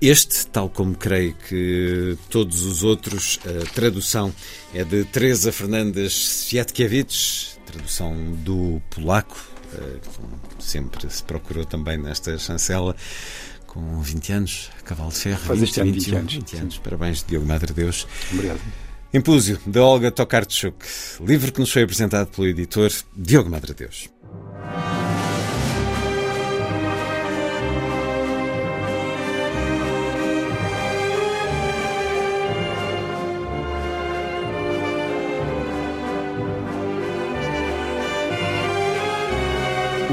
Este, 0.00 0.46
tal 0.48 0.68
como 0.68 0.94
creio 0.96 1.34
que 1.48 2.18
todos 2.28 2.62
os 2.62 2.82
outros, 2.82 3.38
a 3.44 3.64
tradução 3.72 4.34
é 4.74 4.84
de 4.84 5.04
Teresa 5.04 5.50
Fernandes 5.50 6.12
Siatkiewicz, 6.12 7.58
tradução 7.64 8.14
do 8.44 8.82
polaco, 8.90 9.36
eh, 9.72 10.00
sempre 10.58 11.10
se 11.10 11.22
procurou 11.22 11.64
também 11.64 11.96
nesta 11.96 12.36
chancela, 12.38 12.94
com 13.66 14.00
20 14.00 14.32
anos, 14.32 14.70
Cavalo 14.84 15.10
de 15.10 15.16
Ferro. 15.16 15.40
Faz 15.40 15.62
este 15.62 15.82
20, 15.82 15.86
ano 15.86 15.92
20 15.92 16.16
anos. 16.16 16.34
20 16.34 16.56
anos. 16.56 16.78
Parabéns, 16.78 17.24
Diogo 17.26 17.46
Madre 17.46 17.72
Deus. 17.72 18.06
Obrigado. 18.32 18.60
Impúzio, 19.12 19.60
de 19.64 19.78
Olga 19.78 20.10
Tokarczuk, 20.10 20.76
livro 21.20 21.52
que 21.52 21.60
nos 21.60 21.72
foi 21.72 21.82
apresentado 21.82 22.28
pelo 22.28 22.48
editor 22.48 22.90
Diogo 23.16 23.48
Madre 23.48 23.72
Deus. 23.72 24.08